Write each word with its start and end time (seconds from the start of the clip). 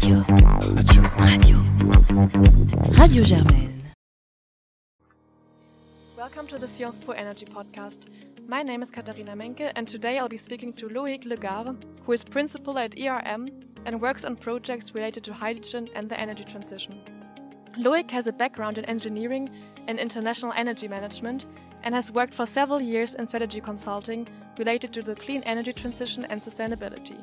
Radio. 0.00 0.24
Radio. 0.28 1.02
Radio. 1.18 1.56
Radio 3.00 3.24
Germaine. 3.24 3.82
Welcome 6.16 6.46
to 6.46 6.56
the 6.56 6.68
Sciences 6.68 7.00
Po 7.00 7.10
Energy 7.10 7.46
podcast. 7.46 8.06
My 8.46 8.62
name 8.62 8.80
is 8.80 8.92
Katharina 8.92 9.34
Menke, 9.34 9.72
and 9.74 9.88
today 9.88 10.18
I'll 10.18 10.28
be 10.28 10.36
speaking 10.36 10.72
to 10.74 10.88
Loic 10.88 11.24
Legare, 11.24 11.76
who 12.04 12.12
is 12.12 12.22
principal 12.22 12.78
at 12.78 12.96
ERM 12.96 13.48
and 13.86 14.00
works 14.00 14.24
on 14.24 14.36
projects 14.36 14.94
related 14.94 15.24
to 15.24 15.32
hydrogen 15.32 15.88
and 15.96 16.08
the 16.08 16.20
energy 16.20 16.44
transition. 16.44 17.00
Loic 17.76 18.08
has 18.12 18.28
a 18.28 18.32
background 18.32 18.78
in 18.78 18.84
engineering 18.84 19.50
and 19.88 19.98
international 19.98 20.52
energy 20.54 20.86
management 20.86 21.46
and 21.82 21.92
has 21.92 22.12
worked 22.12 22.34
for 22.34 22.46
several 22.46 22.80
years 22.80 23.16
in 23.16 23.26
strategy 23.26 23.60
consulting 23.60 24.28
related 24.58 24.92
to 24.92 25.02
the 25.02 25.16
clean 25.16 25.42
energy 25.42 25.72
transition 25.72 26.24
and 26.26 26.40
sustainability. 26.40 27.18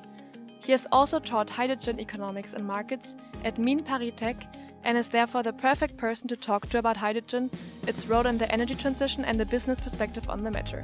He 0.66 0.71
has 0.71 0.88
also 0.91 1.20
taught 1.20 1.52
hydrogen 1.52 2.00
economics 2.00 2.54
and 2.55 2.65
markets 2.65 3.15
at 3.43 3.60
Mines 3.60 3.83
ParisTech 3.83 4.47
and 4.83 4.97
is 4.97 5.07
therefore 5.10 5.43
the 5.43 5.54
perfect 5.54 5.96
person 5.96 6.28
to 6.28 6.36
talk 6.36 6.68
to 6.69 6.79
about 6.79 6.97
hydrogen, 6.97 7.51
its 7.86 8.07
role 8.07 8.25
in 8.25 8.39
the 8.39 8.51
energy 8.51 8.73
transition, 8.73 9.23
and 9.25 9.39
the 9.39 9.46
business 9.46 9.79
perspective 9.79 10.28
on 10.28 10.43
the 10.43 10.50
matter. 10.50 10.83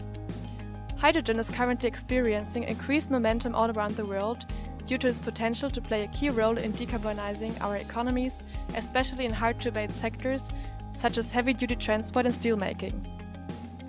Hydrogen 0.98 1.39
is 1.39 1.49
currently 1.49 1.88
experiencing 1.88 2.63
increased 2.63 3.09
momentum 3.09 3.55
all 3.55 3.72
around 3.72 3.95
the 3.95 4.05
world 4.05 4.45
due 4.86 4.99
to 4.99 5.08
its 5.08 5.17
potential 5.17 5.72
to 5.72 5.81
play 5.81 6.03
a 6.03 6.08
key 6.09 6.30
role 6.30 6.59
in 6.59 6.73
decarbonizing 6.73 7.59
our 7.59 7.77
economies, 7.77 8.44
especially 8.75 9.25
in 9.25 9.34
hard 9.34 9.59
to 9.61 9.70
abate 9.70 9.89
sectors 9.89 10.50
such 10.94 11.17
as 11.17 11.31
heavy 11.31 11.53
duty 11.53 11.75
transport 11.75 12.27
and 12.27 12.36
steelmaking. 12.36 13.20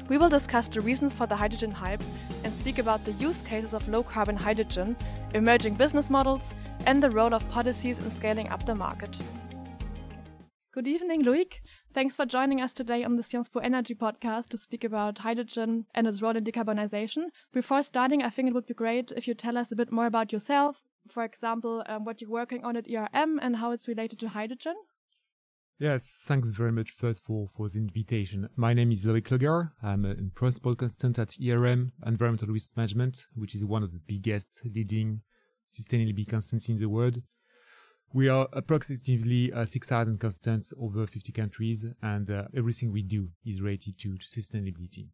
We 0.09 0.19
will 0.19 0.29
discuss 0.29 0.69
the 0.69 0.81
reasons 0.81 1.15
for 1.15 1.27
the 1.27 1.37
hydrogen 1.37 1.71
hype 1.71 2.03
and 2.45 2.53
speak 2.53 2.79
about 2.79 3.05
the 3.05 3.13
use 3.13 3.43
cases 3.43 3.73
of 3.73 3.89
low 3.89 4.03
carbon 4.03 4.37
hydrogen, 4.37 4.97
emerging 5.35 5.75
business 5.75 6.11
models, 6.11 6.55
and 6.87 7.03
the 7.03 7.11
role 7.11 7.33
of 7.33 7.49
policies 7.51 7.99
in 7.99 8.11
scaling 8.11 8.49
up 8.49 8.67
the 8.67 8.75
market. 8.75 9.17
Good 10.73 10.89
evening, 10.89 11.23
Loic. 11.23 11.53
Thanks 11.95 12.17
for 12.17 12.25
joining 12.25 12.61
us 12.61 12.73
today 12.73 13.05
on 13.05 13.17
the 13.17 13.23
Sciences 13.23 13.51
Po 13.51 13.61
Energy 13.61 13.95
podcast 13.95 14.49
to 14.49 14.57
speak 14.57 14.83
about 14.83 15.19
hydrogen 15.19 15.85
and 15.95 16.07
its 16.07 16.23
role 16.23 16.37
in 16.37 16.45
decarbonization. 16.45 17.27
Before 17.53 17.83
starting, 17.83 18.23
I 18.23 18.31
think 18.31 18.49
it 18.49 18.55
would 18.55 18.67
be 18.67 18.75
great 18.75 19.13
if 19.15 19.29
you 19.29 19.35
tell 19.35 19.59
us 19.59 19.71
a 19.71 19.77
bit 19.77 19.93
more 19.93 20.07
about 20.07 20.33
yourself. 20.33 20.83
For 21.09 21.25
example, 21.25 21.83
um, 21.87 22.05
what 22.05 22.21
you're 22.21 22.31
working 22.31 22.65
on 22.65 22.77
at 22.77 22.89
ERM 22.91 23.39
and 23.43 23.57
how 23.57 23.73
it's 23.73 23.87
related 23.87 24.19
to 24.21 24.29
hydrogen. 24.31 24.77
Yes, 25.83 26.05
thanks 26.05 26.51
very 26.51 26.71
much 26.71 26.93
first 26.93 27.25
for, 27.25 27.49
for 27.49 27.69
the 27.69 27.79
invitation. 27.79 28.49
My 28.55 28.73
name 28.73 28.93
is 28.93 29.03
Loic 29.03 29.27
Legare. 29.27 29.73
I'm 29.83 30.05
a 30.05 30.15
principal 30.33 30.77
consultant 30.77 31.19
at 31.19 31.35
ERM 31.45 31.91
Environmental 32.07 32.47
Risk 32.55 32.77
Management, 32.77 33.27
which 33.35 33.57
is 33.57 33.65
one 33.65 33.83
of 33.83 33.91
the 33.91 33.99
biggest 34.07 34.63
leading 34.65 35.23
sustainability 35.77 36.29
consultants 36.29 36.69
in 36.69 36.77
the 36.77 36.89
world. 36.89 37.21
We 38.15 38.29
are 38.29 38.47
approximately 38.53 39.53
uh, 39.53 39.67
6,000 39.67 40.21
consultants 40.21 40.73
over 40.81 41.05
50 41.05 41.33
countries, 41.33 41.85
and 42.01 42.31
uh, 42.31 42.45
everything 42.57 42.93
we 42.93 43.03
do 43.03 43.31
is 43.45 43.61
related 43.61 43.99
to, 44.03 44.17
to 44.19 44.25
sustainability. 44.25 45.09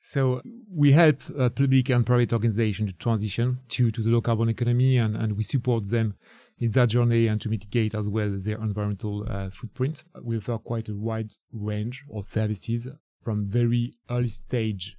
So 0.00 0.40
we 0.74 0.92
help 0.92 1.20
uh, 1.38 1.50
public 1.50 1.90
and 1.90 2.06
private 2.06 2.32
organizations 2.32 2.92
to 2.92 2.96
transition 2.96 3.58
to, 3.68 3.90
to 3.90 4.02
the 4.02 4.08
low 4.08 4.22
carbon 4.22 4.48
economy, 4.48 4.96
and, 4.96 5.14
and 5.14 5.36
we 5.36 5.42
support 5.42 5.90
them 5.90 6.14
in 6.60 6.70
that 6.72 6.88
journey 6.88 7.26
and 7.26 7.40
to 7.40 7.48
mitigate 7.48 7.94
as 7.94 8.08
well 8.08 8.30
their 8.32 8.58
environmental 8.58 9.24
uh, 9.28 9.50
footprint. 9.50 10.04
We 10.22 10.36
offer 10.38 10.58
quite 10.58 10.88
a 10.88 10.94
wide 10.94 11.32
range 11.52 12.04
of 12.12 12.28
services 12.28 12.88
from 13.22 13.46
very 13.46 13.94
early 14.10 14.28
stage 14.28 14.96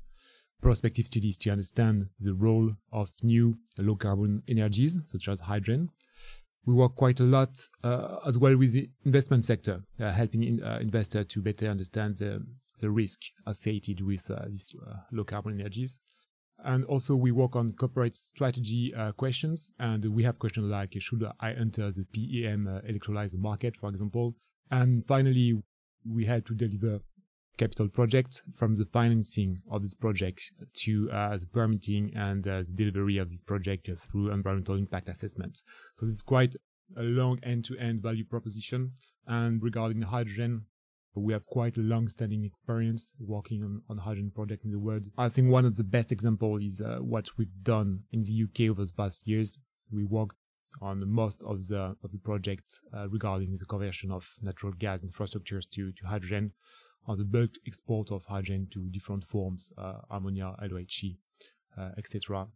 prospective 0.62 1.08
studies 1.08 1.38
to 1.38 1.50
understand 1.50 2.08
the 2.20 2.34
role 2.34 2.72
of 2.92 3.10
new 3.24 3.58
low 3.78 3.96
carbon 3.96 4.44
energies 4.48 4.98
such 5.06 5.28
as 5.28 5.40
hydrogen. 5.40 5.90
We 6.66 6.74
work 6.74 6.96
quite 6.96 7.20
a 7.20 7.24
lot 7.24 7.58
uh, 7.84 8.18
as 8.26 8.38
well 8.38 8.56
with 8.58 8.74
the 8.74 8.90
investment 9.06 9.46
sector, 9.46 9.82
uh, 10.00 10.12
helping 10.12 10.44
in, 10.44 10.62
uh, 10.62 10.80
investors 10.82 11.26
to 11.30 11.42
better 11.42 11.68
understand 11.68 12.18
the, 12.18 12.46
the 12.80 12.90
risk 12.90 13.20
associated 13.48 14.06
with 14.06 14.30
uh, 14.30 14.46
these 14.48 14.76
uh, 14.86 14.98
low 15.12 15.24
carbon 15.24 15.60
energies. 15.60 16.00
And 16.64 16.84
also 16.86 17.16
we 17.16 17.32
work 17.32 17.56
on 17.56 17.74
corporate 17.74 18.16
strategy 18.16 18.94
uh, 18.96 19.12
questions. 19.14 19.72
And 19.80 20.04
we 20.06 20.24
have 20.24 20.40
questions 20.40 20.68
like, 20.68 20.94
should 21.00 21.24
I 21.40 21.54
enter 21.54 21.90
the 21.92 22.06
PEM 22.14 22.68
uh, 22.68 22.82
electrolyzer 22.82 23.38
market, 23.38 23.78
for 23.78 23.90
example? 23.90 24.36
And 24.72 25.06
finally, 25.08 25.62
we 26.06 26.26
had 26.26 26.46
to 26.48 26.54
deliver 26.54 27.00
capital 27.58 27.90
projects 27.90 28.42
from 28.56 28.76
the 28.76 28.86
financing 28.86 29.62
of 29.70 29.82
this 29.82 29.94
project 29.94 30.52
to 30.74 31.10
uh, 31.12 31.38
the 31.38 31.46
permitting 31.46 32.12
and 32.16 32.48
uh, 32.48 32.60
the 32.60 32.74
delivery 32.74 33.18
of 33.18 33.30
this 33.30 33.42
project 33.42 33.90
through 33.98 34.32
environmental 34.32 34.76
impact 34.76 35.10
assessment. 35.10 35.62
So 35.96 36.06
this 36.06 36.16
is 36.16 36.22
quite 36.22 36.56
a 36.98 37.02
long 37.02 37.40
end-to-end 37.44 38.02
value 38.02 38.26
proposition. 38.26 38.94
And 39.28 39.62
regarding 39.62 40.00
the 40.00 40.08
hydrogen, 40.08 40.66
we 41.16 41.34
have 41.34 41.46
quite 41.46 41.78
a 41.78 41.82
long-standing 41.82 42.46
experience 42.46 43.14
working 43.20 43.64
on, 43.64 43.82
on 43.90 43.98
hydrogen 43.98 44.32
projects 44.34 44.66
in 44.66 44.72
the 44.72 44.80
world. 44.80 45.06
I 45.18 45.30
think 45.30 45.50
one 45.50 45.66
of 45.66 45.76
the 45.76 45.84
best 45.84 46.12
examples 46.12 46.64
is 46.64 46.82
uh, 46.82 46.98
what 47.00 47.30
we've 47.38 47.64
done 47.64 48.02
in 48.12 48.22
the 48.22 48.44
UK 48.44 48.70
over 48.70 48.86
the 48.86 48.94
past 48.94 49.28
years. 49.28 49.60
We 49.92 50.06
worked 50.06 50.36
on 50.82 51.10
most 51.10 51.42
of 51.44 51.66
the 51.68 51.96
of 52.04 52.12
the 52.12 52.20
project 52.20 52.80
uh, 52.96 53.10
regarding 53.10 53.58
the 53.58 53.66
conversion 53.66 54.12
of 54.12 54.28
natural 54.42 54.72
gas 54.74 55.04
infrastructures 55.04 55.68
to, 55.72 55.92
to 55.92 56.08
hydrogen, 56.08 56.52
on 57.08 57.18
the 57.18 57.24
bulk 57.24 57.52
export 57.66 58.12
of 58.12 58.24
hydrogen 58.26 58.68
to 58.72 58.88
different 58.90 59.26
forms, 59.26 59.74
uh, 59.78 59.96
ammonia, 60.12 60.56
LOHC, 60.62 61.18
uh, 61.78 61.90
etc. 61.98 62.48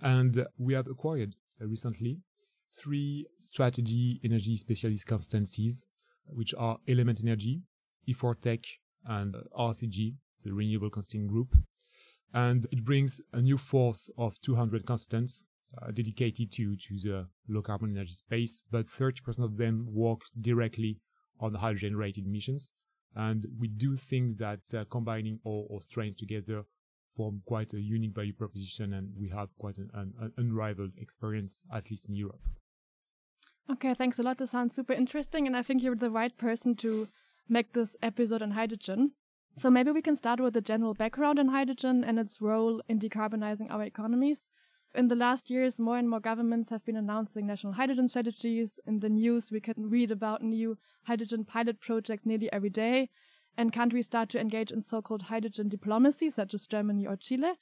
And 0.00 0.46
we 0.58 0.74
have 0.74 0.86
acquired 0.86 1.34
uh, 1.60 1.66
recently 1.66 2.20
three 2.70 3.26
strategy 3.40 4.20
energy 4.24 4.56
specialist 4.56 5.06
consultancies 5.06 5.84
which 6.28 6.54
are 6.56 6.78
Element 6.88 7.20
Energy, 7.22 7.62
E4Tech, 8.08 8.64
and 9.06 9.34
RCG, 9.56 10.14
the 10.44 10.52
Renewable 10.52 10.90
Consulting 10.90 11.26
Group. 11.26 11.56
And 12.32 12.66
it 12.72 12.84
brings 12.84 13.20
a 13.32 13.40
new 13.40 13.58
force 13.58 14.10
of 14.18 14.40
200 14.40 14.86
consultants 14.86 15.42
uh, 15.80 15.90
dedicated 15.90 16.52
to, 16.52 16.76
to 16.76 16.98
the 17.02 17.26
low 17.48 17.62
carbon 17.62 17.96
energy 17.96 18.12
space, 18.12 18.62
but 18.70 18.86
30% 18.86 19.44
of 19.44 19.56
them 19.56 19.86
work 19.90 20.20
directly 20.40 20.98
on 21.40 21.54
hydrogen 21.54 21.96
related 21.96 22.26
missions. 22.26 22.72
And 23.14 23.46
we 23.58 23.68
do 23.68 23.96
think 23.96 24.38
that 24.38 24.60
uh, 24.74 24.84
combining 24.90 25.38
all 25.44 25.68
our 25.72 25.80
strengths 25.80 26.18
together 26.18 26.64
form 27.16 27.42
quite 27.46 27.72
a 27.72 27.80
unique 27.80 28.14
value 28.14 28.32
proposition, 28.32 28.92
and 28.92 29.10
we 29.16 29.28
have 29.28 29.48
quite 29.58 29.78
an, 29.78 29.90
an, 29.94 30.12
an 30.20 30.32
unrivaled 30.36 30.92
experience, 30.98 31.62
at 31.72 31.90
least 31.90 32.08
in 32.08 32.16
Europe. 32.16 32.40
Okay, 33.70 33.94
thanks 33.94 34.18
a 34.18 34.22
lot. 34.22 34.36
This 34.36 34.50
sounds 34.50 34.74
super 34.74 34.92
interesting, 34.92 35.46
and 35.46 35.56
I 35.56 35.62
think 35.62 35.82
you're 35.82 35.96
the 35.96 36.10
right 36.10 36.36
person 36.36 36.76
to 36.76 37.06
make 37.48 37.72
this 37.72 37.96
episode 38.02 38.42
on 38.42 38.50
hydrogen. 38.50 39.12
So 39.56 39.70
maybe 39.70 39.90
we 39.90 40.02
can 40.02 40.16
start 40.16 40.38
with 40.38 40.52
the 40.52 40.60
general 40.60 40.92
background 40.92 41.38
on 41.38 41.48
hydrogen 41.48 42.04
and 42.04 42.18
its 42.18 42.42
role 42.42 42.82
in 42.88 42.98
decarbonizing 42.98 43.70
our 43.70 43.82
economies. 43.82 44.50
In 44.94 45.08
the 45.08 45.14
last 45.14 45.48
years, 45.48 45.80
more 45.80 45.96
and 45.96 46.10
more 46.10 46.20
governments 46.20 46.70
have 46.70 46.84
been 46.84 46.96
announcing 46.96 47.46
national 47.46 47.72
hydrogen 47.72 48.06
strategies. 48.06 48.78
In 48.86 49.00
the 49.00 49.08
news, 49.08 49.50
we 49.50 49.60
can 49.60 49.88
read 49.88 50.10
about 50.10 50.42
new 50.42 50.76
hydrogen 51.04 51.44
pilot 51.44 51.80
projects 51.80 52.26
nearly 52.26 52.52
every 52.52 52.70
day, 52.70 53.08
and 53.56 53.72
countries 53.72 54.06
start 54.06 54.28
to 54.30 54.40
engage 54.40 54.72
in 54.72 54.82
so-called 54.82 55.22
hydrogen 55.22 55.70
diplomacy, 55.70 56.28
such 56.28 56.52
as 56.52 56.66
Germany 56.66 57.06
or 57.06 57.16
Chile. 57.16 57.52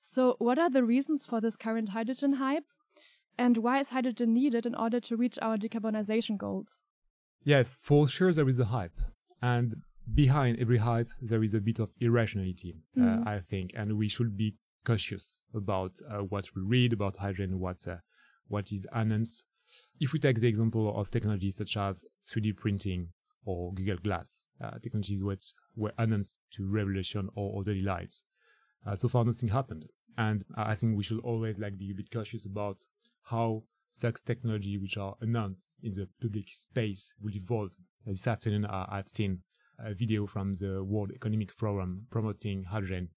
So, 0.00 0.36
what 0.38 0.58
are 0.58 0.70
the 0.70 0.84
reasons 0.84 1.26
for 1.26 1.40
this 1.40 1.56
current 1.56 1.88
hydrogen 1.88 2.34
hype? 2.34 2.64
And 3.38 3.58
why 3.58 3.78
is 3.78 3.90
hydrogen 3.90 4.34
needed 4.34 4.66
in 4.66 4.74
order 4.74 4.98
to 5.00 5.16
reach 5.16 5.38
our 5.40 5.56
decarbonization 5.56 6.36
goals? 6.36 6.82
Yes, 7.44 7.78
for 7.80 8.08
sure 8.08 8.32
there 8.32 8.48
is 8.48 8.58
a 8.58 8.64
hype. 8.64 8.98
And 9.40 9.74
behind 10.12 10.58
every 10.58 10.78
hype, 10.78 11.10
there 11.22 11.44
is 11.44 11.54
a 11.54 11.60
bit 11.60 11.78
of 11.78 11.90
irrationality, 12.00 12.74
mm. 12.96 13.26
uh. 13.26 13.30
I 13.30 13.38
think. 13.38 13.72
And 13.76 13.96
we 13.96 14.08
should 14.08 14.36
be 14.36 14.56
cautious 14.84 15.42
about 15.54 15.92
uh, 16.10 16.18
what 16.18 16.46
we 16.56 16.62
read 16.62 16.92
about 16.92 17.18
hydrogen, 17.18 17.60
what, 17.60 17.86
uh, 17.86 17.96
what 18.48 18.72
is 18.72 18.86
announced. 18.92 19.44
If 20.00 20.12
we 20.12 20.18
take 20.18 20.40
the 20.40 20.48
example 20.48 20.98
of 20.98 21.10
technologies 21.10 21.56
such 21.56 21.76
as 21.76 22.04
3D 22.22 22.56
printing 22.56 23.08
or 23.44 23.72
Google 23.72 23.98
Glass, 23.98 24.46
uh, 24.62 24.78
technologies 24.82 25.22
which 25.22 25.52
were 25.76 25.92
announced 25.96 26.36
to 26.54 26.68
revolution 26.68 27.28
our 27.38 27.62
daily 27.62 27.82
lives. 27.82 28.24
Uh, 28.86 28.96
so 28.96 29.08
far, 29.08 29.24
nothing 29.24 29.50
happened. 29.50 29.86
And 30.16 30.44
I 30.56 30.74
think 30.74 30.96
we 30.96 31.04
should 31.04 31.20
always 31.20 31.58
like 31.58 31.78
be 31.78 31.90
a 31.92 31.94
bit 31.94 32.10
cautious 32.10 32.44
about 32.44 32.84
how 33.24 33.62
such 33.90 34.24
technology 34.24 34.78
which 34.78 34.96
are 34.96 35.16
announced 35.20 35.78
in 35.82 35.92
the 35.92 36.08
public 36.20 36.48
space 36.48 37.14
will 37.20 37.34
evolve. 37.34 37.70
This 38.06 38.26
afternoon, 38.26 38.64
uh, 38.64 38.86
I've 38.88 39.08
seen 39.08 39.42
a 39.78 39.94
video 39.94 40.26
from 40.26 40.54
the 40.54 40.82
World 40.84 41.12
Economic 41.12 41.52
Forum 41.52 42.06
promoting 42.10 42.64
hydrogen, 42.64 43.10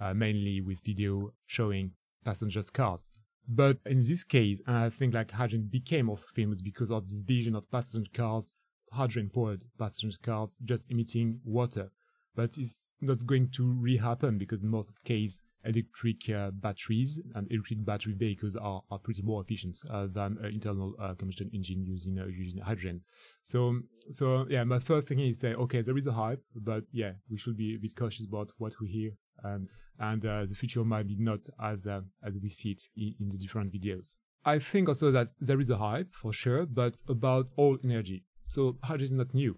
uh, 0.00 0.14
mainly 0.14 0.60
with 0.60 0.80
video 0.84 1.32
showing 1.46 1.92
passenger 2.24 2.62
cars. 2.72 3.10
But 3.46 3.78
in 3.86 3.98
this 3.98 4.24
case, 4.24 4.60
I 4.66 4.88
think 4.88 5.14
like 5.14 5.30
hydrogen 5.30 5.68
became 5.70 6.08
also 6.08 6.26
famous 6.34 6.62
because 6.62 6.90
of 6.90 7.08
this 7.08 7.22
vision 7.22 7.54
of 7.54 7.70
passenger 7.70 8.10
cars, 8.14 8.52
hydrogen 8.92 9.30
powered 9.34 9.64
passenger 9.78 10.16
cars 10.22 10.58
just 10.64 10.90
emitting 10.90 11.40
water. 11.44 11.90
But 12.34 12.58
it's 12.58 12.90
not 13.00 13.24
going 13.26 13.50
to 13.56 13.72
really 13.72 13.98
happen 13.98 14.38
because 14.38 14.62
in 14.62 14.68
most 14.68 14.92
cases, 15.04 15.40
electric 15.64 16.28
uh, 16.28 16.50
batteries 16.50 17.20
and 17.34 17.50
electric 17.50 17.84
battery 17.84 18.12
vehicles 18.12 18.54
are, 18.56 18.82
are 18.90 18.98
pretty 18.98 19.22
more 19.22 19.42
efficient 19.42 19.78
uh, 19.90 20.06
than 20.12 20.36
uh, 20.42 20.48
internal 20.48 20.94
uh, 21.00 21.14
combustion 21.14 21.50
engine 21.54 21.84
using 21.84 22.18
uh, 22.18 22.26
using 22.26 22.60
hydrogen. 22.60 23.00
So 23.42 23.80
so 24.10 24.46
yeah, 24.48 24.64
my 24.64 24.78
first 24.78 25.08
thing 25.08 25.20
is 25.20 25.40
say 25.40 25.54
okay, 25.54 25.80
there 25.80 25.96
is 25.96 26.06
a 26.06 26.12
hype, 26.12 26.42
but 26.54 26.84
yeah, 26.92 27.12
we 27.30 27.38
should 27.38 27.56
be 27.56 27.74
a 27.74 27.78
bit 27.78 27.96
cautious 27.96 28.26
about 28.26 28.52
what 28.58 28.72
we 28.80 28.88
hear, 28.88 29.10
and 29.42 29.68
and 29.98 30.24
uh, 30.24 30.44
the 30.46 30.54
future 30.54 30.84
might 30.84 31.06
be 31.06 31.16
not 31.18 31.40
as 31.62 31.86
as 31.86 32.34
we 32.42 32.48
see 32.48 32.72
it 32.72 32.82
in, 32.96 33.14
in 33.20 33.28
the 33.30 33.38
different 33.38 33.72
videos. 33.72 34.14
I 34.44 34.58
think 34.58 34.88
also 34.88 35.10
that 35.10 35.28
there 35.40 35.58
is 35.58 35.70
a 35.70 35.78
hype 35.78 36.12
for 36.12 36.32
sure, 36.32 36.66
but 36.66 37.00
about 37.08 37.52
all 37.56 37.78
energy. 37.82 38.24
So 38.48 38.76
hydrogen 38.82 39.04
is 39.04 39.12
not 39.12 39.34
new. 39.34 39.56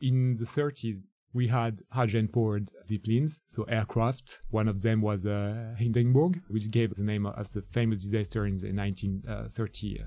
In 0.00 0.34
the 0.34 0.44
30s, 0.44 1.06
we 1.36 1.46
had 1.48 1.82
hydrogen 1.90 2.28
powered 2.28 2.70
zeppelins, 2.88 3.40
so 3.48 3.64
aircraft. 3.64 4.40
One 4.50 4.68
of 4.68 4.80
them 4.80 5.02
was 5.02 5.26
uh, 5.26 5.74
Hindenburg, 5.76 6.40
which 6.48 6.70
gave 6.70 6.94
the 6.94 7.02
name 7.02 7.26
of 7.26 7.52
the 7.52 7.60
famous 7.60 7.98
disaster 8.02 8.46
in 8.46 8.56
the 8.56 8.72
1930. 8.72 9.98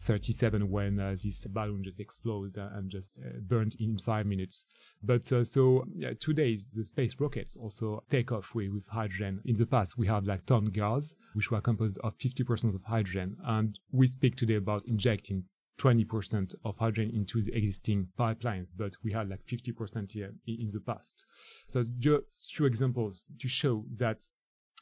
37 0.00 0.70
when 0.70 1.00
uh, 1.00 1.16
this 1.20 1.44
balloon 1.46 1.82
just 1.82 1.98
exploded 1.98 2.56
and 2.56 2.88
just 2.88 3.18
uh, 3.18 3.40
burned 3.40 3.74
in 3.80 3.98
five 3.98 4.26
minutes. 4.26 4.64
But 5.02 5.30
uh, 5.32 5.42
so 5.42 5.84
yeah, 5.92 6.12
today's 6.20 6.70
the 6.70 6.84
space 6.84 7.16
rockets 7.18 7.56
also 7.56 8.04
take 8.08 8.30
off 8.30 8.54
with, 8.54 8.70
with 8.72 8.86
hydrogen. 8.86 9.40
In 9.44 9.56
the 9.56 9.66
past, 9.66 9.98
we 9.98 10.06
had 10.06 10.24
like 10.24 10.46
town 10.46 10.66
gas, 10.66 11.14
which 11.34 11.50
were 11.50 11.60
composed 11.60 11.98
of 12.04 12.16
50% 12.18 12.76
of 12.76 12.84
hydrogen. 12.84 13.36
And 13.44 13.76
we 13.90 14.06
speak 14.06 14.36
today 14.36 14.54
about 14.54 14.84
injecting 14.86 15.46
20% 15.78 16.54
of 16.64 16.76
hydrogen 16.78 17.14
into 17.14 17.40
the 17.40 17.56
existing 17.56 18.08
pipelines, 18.18 18.68
but 18.76 18.92
we 19.04 19.12
had 19.12 19.28
like 19.28 19.44
50% 19.44 20.12
here 20.12 20.34
in 20.46 20.66
the 20.72 20.80
past. 20.80 21.24
So 21.66 21.84
just 21.98 22.54
few 22.54 22.66
examples 22.66 23.24
to 23.38 23.48
show 23.48 23.84
that 23.98 24.26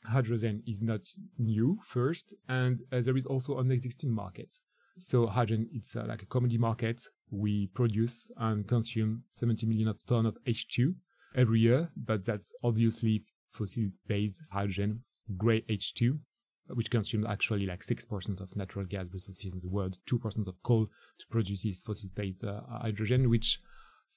hydrogen 0.04 0.62
is 0.66 0.80
not 0.80 1.06
new 1.38 1.78
first, 1.84 2.34
and 2.48 2.80
uh, 2.92 3.00
there 3.00 3.16
is 3.16 3.26
also 3.26 3.58
an 3.58 3.70
existing 3.70 4.10
market. 4.10 4.56
So 4.98 5.26
hydrogen, 5.26 5.68
it's 5.72 5.94
uh, 5.94 6.04
like 6.08 6.22
a 6.22 6.26
commodity 6.26 6.58
market. 6.58 7.02
We 7.30 7.68
produce 7.74 8.30
and 8.38 8.66
consume 8.66 9.24
70 9.32 9.66
million 9.66 9.88
of 9.88 10.04
ton 10.06 10.24
of 10.24 10.38
H2 10.46 10.94
every 11.34 11.60
year, 11.60 11.90
but 11.96 12.24
that's 12.24 12.52
obviously 12.64 13.24
fossil-based 13.52 14.42
hydrogen, 14.52 15.02
gray 15.36 15.62
H2, 15.62 16.18
which 16.68 16.90
consumes 16.90 17.26
actually 17.28 17.66
like 17.66 17.84
6% 17.84 18.40
of 18.40 18.56
natural 18.56 18.84
gas 18.84 19.06
resources 19.12 19.52
in 19.52 19.60
the 19.60 19.68
world, 19.68 19.98
2% 20.10 20.46
of 20.46 20.62
coal 20.62 20.86
to 21.18 21.26
produce 21.28 21.62
this 21.62 21.82
fossil-based 21.82 22.44
uh, 22.44 22.60
hydrogen, 22.82 23.30
which 23.30 23.60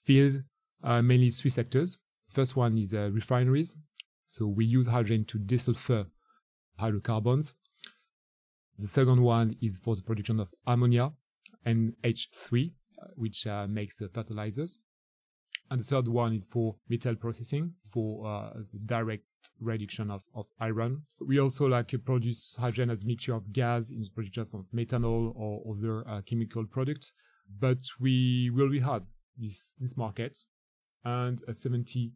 fills 0.04 0.38
uh, 0.84 1.02
mainly 1.02 1.32
three 1.32 1.52
sectors. 1.52 1.98
The 2.30 2.34
first 2.34 2.56
one 2.56 2.78
is 2.78 2.94
uh, 2.94 3.10
refineries. 3.12 3.76
So 4.28 4.48
we 4.48 4.66
use 4.66 4.88
hydrogen 4.88 5.26
to 5.26 5.40
desulfur 5.40 6.06
hydrocarbons. 6.78 7.54
The 8.78 8.88
second 8.88 9.22
one 9.22 9.56
is 9.62 9.78
for 9.78 9.96
the 9.96 10.02
production 10.02 10.40
of 10.40 10.50
ammonia 10.66 11.12
and 11.66 11.94
H3, 12.04 12.72
uh, 13.02 13.08
which 13.16 13.46
uh, 13.46 13.68
makes 13.68 14.02
uh, 14.02 14.08
fertilizers. 14.14 14.80
And 15.70 15.80
the 15.80 15.84
third 15.84 16.08
one 16.08 16.34
is 16.34 16.46
for 16.46 16.76
metal 16.90 17.16
processing, 17.16 17.74
for 17.92 18.52
the 18.56 18.80
direct 18.86 19.24
reduction 19.60 20.10
of, 20.10 20.24
of 20.36 20.46
iron. 20.60 21.04
We 21.26 21.40
also 21.40 21.68
like 21.68 21.88
to 21.90 22.00
produce 22.00 22.58
hydrogen 22.60 22.90
as 22.90 23.04
a 23.04 23.08
mixture 23.08 23.36
of 23.36 23.52
gas 23.54 23.90
in 23.90 24.02
the 24.02 24.10
production 24.10 24.48
of 24.54 24.66
methanol 24.76 25.34
or 25.36 25.62
other 25.72 26.08
uh, 26.08 26.22
chemical 26.22 26.66
products. 26.66 27.12
But 27.60 27.80
we 28.00 28.52
will 28.54 28.70
we 28.70 28.80
have 28.80 29.04
this 29.38 29.74
this 29.80 29.98
market 29.98 30.40
and 31.04 31.42
a 31.48 31.54
70 31.54 32.12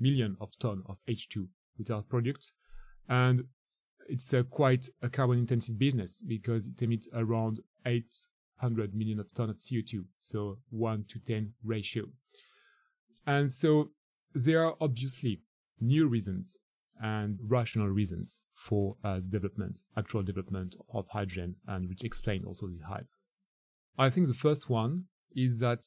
million 0.00 0.36
of 0.40 0.56
ton 0.58 0.82
of 0.86 0.98
H2 1.08 1.48
with 1.78 1.90
our 1.90 2.02
product, 2.02 2.52
and 3.08 3.44
it's 4.08 4.32
quite 4.50 4.88
a 5.02 5.08
carbon 5.08 5.38
intensive 5.38 5.78
business 5.78 6.22
because 6.26 6.68
it 6.68 6.80
emits 6.82 7.08
around 7.14 7.60
800 7.86 8.94
million 8.94 9.18
of 9.18 9.32
ton 9.34 9.50
of 9.50 9.56
CO2, 9.56 10.04
so 10.20 10.58
one 10.70 11.04
to 11.08 11.18
10 11.18 11.54
ratio. 11.64 12.04
And 13.26 13.50
so 13.50 13.90
there 14.34 14.64
are 14.64 14.74
obviously 14.80 15.40
new 15.80 16.06
reasons 16.06 16.56
and 17.02 17.38
rational 17.42 17.88
reasons 17.88 18.42
for 18.54 18.96
uh, 19.04 19.16
the 19.16 19.28
development, 19.28 19.82
actual 19.96 20.22
development 20.22 20.76
of 20.92 21.08
hydrogen, 21.08 21.56
and 21.66 21.88
which 21.88 22.04
explain 22.04 22.44
also 22.44 22.66
this 22.66 22.80
hype. 22.80 23.08
I 23.98 24.10
think 24.10 24.28
the 24.28 24.34
first 24.34 24.68
one 24.68 25.06
is 25.34 25.58
that 25.58 25.86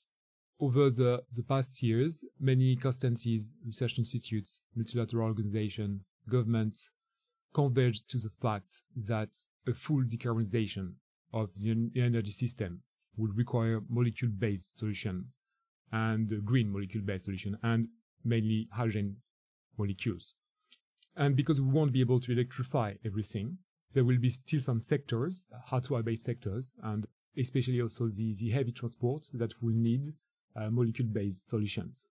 over 0.59 0.89
the, 0.89 1.23
the 1.35 1.43
past 1.43 1.81
years, 1.83 2.23
many 2.39 2.75
constancies, 2.75 3.51
research 3.65 3.97
institutes, 3.97 4.61
multilateral 4.75 5.27
organizations, 5.27 6.01
governments 6.29 6.91
converged 7.53 8.09
to 8.09 8.17
the 8.17 8.31
fact 8.41 8.81
that 8.95 9.29
a 9.67 9.73
full 9.73 10.03
decarbonization 10.03 10.93
of 11.33 11.53
the 11.55 11.89
energy 11.95 12.31
system 12.31 12.81
would 13.17 13.35
require 13.37 13.81
molecule-based 13.89 14.77
solution 14.77 15.25
and 15.91 16.43
green 16.45 16.69
molecule-based 16.69 17.25
solution 17.25 17.57
and 17.63 17.87
mainly 18.23 18.67
hydrogen 18.71 19.17
molecules. 19.77 20.35
And 21.15 21.35
because 21.35 21.59
we 21.59 21.69
won't 21.69 21.93
be 21.93 22.01
able 22.01 22.19
to 22.19 22.31
electrify 22.31 22.93
everything, 23.05 23.57
there 23.93 24.03
will 24.03 24.19
be 24.19 24.29
still 24.29 24.61
some 24.61 24.81
sectors, 24.81 25.43
hard-to-abate 25.65 26.19
sectors, 26.19 26.73
and 26.83 27.07
especially 27.37 27.81
also 27.81 28.07
the, 28.07 28.33
the 28.39 28.49
heavy 28.49 28.71
transport 28.71 29.27
that 29.33 29.53
will 29.61 29.73
need 29.73 30.07
uh, 30.55 30.69
molecule-based 30.69 31.47
solutions. 31.47 32.07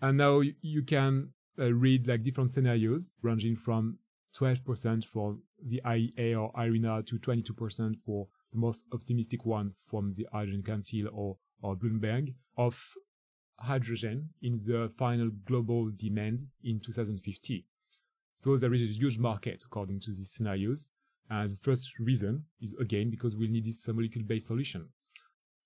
And 0.00 0.18
now 0.18 0.40
you, 0.40 0.54
you 0.60 0.82
can 0.82 1.32
uh, 1.58 1.72
read 1.72 2.06
like 2.06 2.22
different 2.22 2.52
scenarios 2.52 3.10
ranging 3.22 3.56
from 3.56 3.98
12% 4.36 5.04
for 5.04 5.38
the 5.62 5.80
IEA 5.84 6.40
or 6.40 6.52
IRENA 6.54 7.02
to 7.06 7.18
22% 7.18 7.96
for 8.04 8.28
the 8.52 8.58
most 8.58 8.86
optimistic 8.92 9.44
one 9.44 9.74
from 9.90 10.14
the 10.14 10.26
Hydrogen 10.32 10.62
Council 10.62 11.08
or, 11.12 11.36
or 11.62 11.76
Bloomberg 11.76 12.34
of 12.56 12.78
hydrogen 13.60 14.30
in 14.42 14.54
the 14.54 14.90
final 14.96 15.30
global 15.44 15.90
demand 15.94 16.44
in 16.62 16.80
2050. 16.80 17.66
So 18.36 18.56
there 18.56 18.72
is 18.72 18.82
a 18.82 18.92
huge 18.92 19.18
market 19.18 19.64
according 19.64 20.00
to 20.00 20.10
these 20.10 20.30
scenarios. 20.30 20.88
And 21.28 21.50
the 21.50 21.56
first 21.56 21.98
reason 21.98 22.44
is 22.60 22.74
again 22.80 23.10
because 23.10 23.36
we'll 23.36 23.50
need 23.50 23.64
this 23.64 23.86
molecule-based 23.86 24.46
solution. 24.46 24.88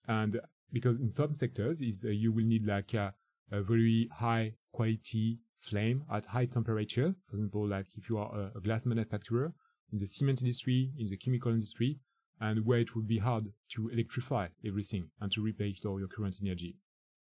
And 0.08 0.40
because 0.72 0.98
in 0.98 1.10
some 1.10 1.36
sectors 1.36 1.80
is 1.80 2.04
uh, 2.04 2.08
you 2.08 2.32
will 2.32 2.44
need 2.44 2.66
like 2.66 2.94
a, 2.94 3.14
a, 3.52 3.62
very 3.62 4.08
high 4.12 4.54
quality 4.72 5.38
flame 5.60 6.02
at 6.10 6.26
high 6.26 6.46
temperature. 6.46 7.14
For 7.28 7.36
example, 7.36 7.68
like 7.68 7.86
if 7.96 8.08
you 8.08 8.18
are 8.18 8.50
a 8.56 8.60
glass 8.60 8.86
manufacturer 8.86 9.52
in 9.92 9.98
the 9.98 10.06
cement 10.06 10.40
industry, 10.40 10.90
in 10.98 11.06
the 11.06 11.16
chemical 11.16 11.52
industry, 11.52 11.98
and 12.42 12.66
where 12.66 12.80
it 12.80 12.96
would 12.96 13.06
be 13.06 13.18
hard 13.18 13.44
to 13.70 13.88
electrify 13.88 14.48
everything 14.66 15.08
and 15.20 15.30
to 15.30 15.40
replace 15.40 15.84
all 15.84 16.00
your 16.00 16.08
current 16.08 16.34
energy. 16.44 16.74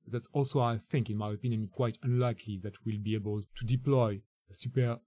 That's 0.07 0.27
also, 0.33 0.59
I 0.59 0.79
think, 0.79 1.11
in 1.11 1.17
my 1.17 1.31
opinion, 1.31 1.69
quite 1.71 1.99
unlikely 2.01 2.59
that 2.63 2.73
we'll 2.83 2.97
be 2.99 3.13
able 3.13 3.43
to 3.55 3.65
deploy 3.65 4.21
a 4.49 4.53
super 4.55 4.97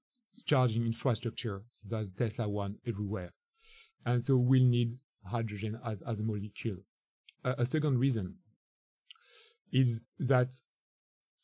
charging 0.47 0.87
infrastructure, 0.87 1.63
such 1.73 1.99
as 2.01 2.11
Tesla 2.17 2.49
one, 2.49 2.77
everywhere. 2.87 3.31
And 4.07 4.23
so 4.23 4.37
we'll 4.37 4.63
need 4.63 5.01
hydrogen 5.27 5.81
as, 5.85 6.01
as 6.03 6.21
a 6.21 6.23
molecule. 6.23 6.77
A 7.43 7.67
second 7.67 7.99
reason 7.99 8.37
is 9.73 10.01
that 10.21 10.55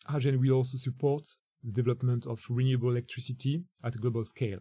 hydrogen 0.07 0.41
will 0.41 0.53
also 0.53 0.79
support 0.79 1.27
the 1.65 1.73
development 1.73 2.25
of 2.25 2.41
renewable 2.49 2.91
electricity 2.91 3.65
at 3.83 3.97
a 3.97 3.99
global 3.99 4.25
scale. 4.25 4.61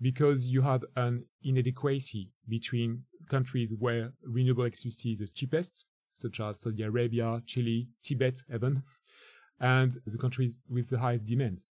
Because 0.00 0.46
you 0.46 0.62
have 0.62 0.84
an 0.94 1.24
inadequacy 1.42 2.30
between 2.48 3.02
countries 3.28 3.74
where 3.78 4.12
renewable 4.22 4.62
electricity 4.62 5.12
is 5.12 5.18
the 5.18 5.28
cheapest, 5.28 5.86
such 6.14 6.40
as 6.40 6.60
Saudi 6.60 6.82
Arabia, 6.82 7.40
Chile, 7.46 7.88
Tibet, 8.02 8.42
even, 8.54 8.82
and 9.60 10.00
the 10.06 10.18
countries 10.18 10.60
with 10.68 10.90
the 10.90 10.98
highest 10.98 11.24
demand 11.24 11.62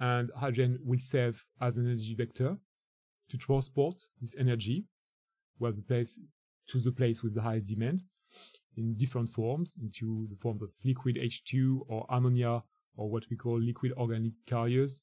and 0.00 0.30
hydrogen 0.36 0.78
will 0.84 0.98
serve 0.98 1.44
as 1.60 1.76
an 1.76 1.86
energy 1.86 2.14
vector 2.14 2.56
to 3.28 3.36
transport 3.36 4.02
this 4.20 4.34
energy 4.38 4.84
was 5.58 5.76
the 5.76 5.82
place 5.82 6.18
to 6.66 6.78
the 6.80 6.92
place 6.92 7.22
with 7.22 7.34
the 7.34 7.42
highest 7.42 7.68
demand 7.68 8.02
in 8.76 8.94
different 8.96 9.28
forms 9.28 9.76
into 9.80 10.26
the 10.28 10.36
form 10.36 10.58
of 10.62 10.70
liquid 10.84 11.16
H2 11.16 11.80
or 11.88 12.06
ammonia 12.10 12.62
or 12.96 13.10
what 13.10 13.24
we 13.30 13.36
call 13.36 13.60
liquid 13.60 13.92
organic 13.96 14.32
carriers. 14.46 15.00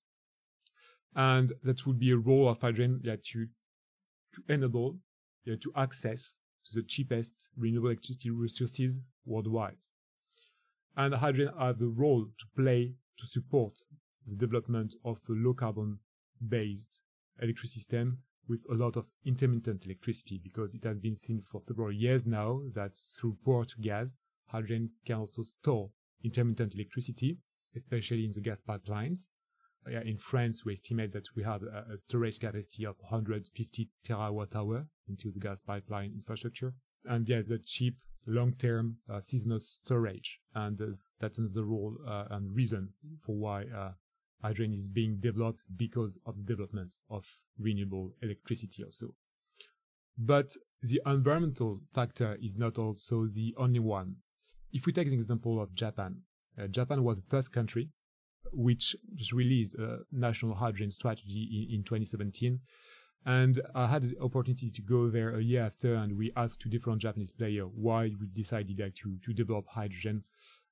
And 1.15 1.51
that 1.63 1.86
would 1.86 2.00
be 2.00 2.12
a 2.12 2.17
role 2.17 2.50
of 2.50 2.60
hydrogen 2.60 3.01
yeah, 3.03 3.15
to, 3.31 3.48
to 4.34 4.53
enable, 4.53 4.98
yeah, 5.45 5.55
to 5.62 5.71
access 5.75 6.38
to 6.65 6.75
the 6.75 6.83
cheapest 6.88 7.50
renewable 7.57 7.89
electricity 7.89 8.29
resources 8.29 9.00
worldwide. 9.25 9.77
And 10.95 11.13
hydrogen 11.13 11.53
has 11.57 11.81
a 11.81 11.88
role 11.88 12.25
to 12.25 12.62
play 12.62 12.93
to 13.17 13.25
support 13.25 13.79
the 14.25 14.36
development 14.36 14.95
of 15.03 15.17
a 15.29 15.31
low 15.31 15.53
carbon 15.53 16.00
based 16.48 17.01
electricity 17.41 17.79
system 17.79 18.19
with 18.48 18.60
a 18.69 18.74
lot 18.74 18.98
of 18.98 19.05
intermittent 19.25 19.86
electricity 19.86 20.39
because 20.43 20.75
it 20.75 20.83
has 20.83 21.00
been 21.00 21.15
seen 21.15 21.41
for 21.50 21.62
several 21.62 21.91
years 21.91 22.25
now 22.25 22.62
that 22.75 22.98
through 23.19 23.38
power 23.45 23.63
to 23.63 23.75
gas, 23.79 24.15
hydrogen 24.48 24.89
can 25.05 25.17
also 25.17 25.43
store 25.43 25.89
intermittent 26.24 26.75
electricity 26.75 27.38
especially 27.75 28.25
in 28.25 28.31
the 28.31 28.41
gas 28.41 28.62
pipelines. 28.62 29.27
Yeah, 29.89 30.01
in 30.05 30.17
France, 30.17 30.63
we 30.63 30.73
estimate 30.73 31.11
that 31.13 31.27
we 31.35 31.43
have 31.43 31.63
a, 31.63 31.93
a 31.93 31.97
storage 31.97 32.39
capacity 32.39 32.85
of 32.85 32.95
150 33.00 33.89
terawatt 34.05 34.55
hour 34.55 34.85
into 35.09 35.31
the 35.31 35.39
gas 35.39 35.61
pipeline 35.63 36.11
infrastructure. 36.13 36.73
And 37.05 37.27
yes, 37.27 37.47
the 37.47 37.57
cheap 37.57 37.95
long-term 38.27 38.97
uh, 39.09 39.21
seasonal 39.23 39.59
storage. 39.59 40.39
And 40.53 40.79
uh, 40.81 40.85
that's 41.19 41.39
the 41.53 41.63
role 41.63 41.97
uh, 42.07 42.25
and 42.29 42.55
reason 42.55 42.89
for 43.25 43.35
why 43.35 43.65
uh, 43.75 43.91
hydrogen 44.41 44.73
is 44.73 44.88
being 44.88 45.17
developed 45.19 45.61
because 45.75 46.17
of 46.25 46.38
the 46.38 46.43
development 46.43 46.95
of 47.09 47.25
renewable 47.59 48.13
electricity 48.21 48.83
also. 48.83 49.15
But 50.17 50.51
the 50.81 51.01
environmental 51.05 51.81
factor 51.93 52.38
is 52.41 52.57
not 52.57 52.77
also 52.77 53.25
the 53.25 53.55
only 53.57 53.79
one. 53.79 54.17
If 54.71 54.85
we 54.85 54.91
take 54.91 55.09
the 55.09 55.15
example 55.15 55.61
of 55.61 55.73
Japan, 55.73 56.21
uh, 56.59 56.67
Japan 56.67 57.03
was 57.03 57.17
the 57.17 57.29
first 57.29 57.51
country 57.51 57.89
which 58.51 58.95
just 59.15 59.31
released 59.31 59.75
a 59.75 60.00
national 60.12 60.55
hydrogen 60.55 60.91
strategy 60.91 61.67
in, 61.69 61.75
in 61.79 61.83
2017. 61.83 62.60
And 63.25 63.62
I 63.75 63.86
had 63.88 64.03
the 64.03 64.19
opportunity 64.19 64.71
to 64.71 64.81
go 64.81 65.10
there 65.10 65.36
a 65.36 65.43
year 65.43 65.63
after, 65.63 65.93
and 65.93 66.17
we 66.17 66.31
asked 66.36 66.60
two 66.60 66.69
different 66.69 67.01
Japanese 67.01 67.31
players 67.31 67.69
why 67.75 68.12
we 68.19 68.27
decided 68.33 68.79
like, 68.79 68.95
to, 68.95 69.17
to 69.25 69.33
develop 69.33 69.65
hydrogen. 69.67 70.24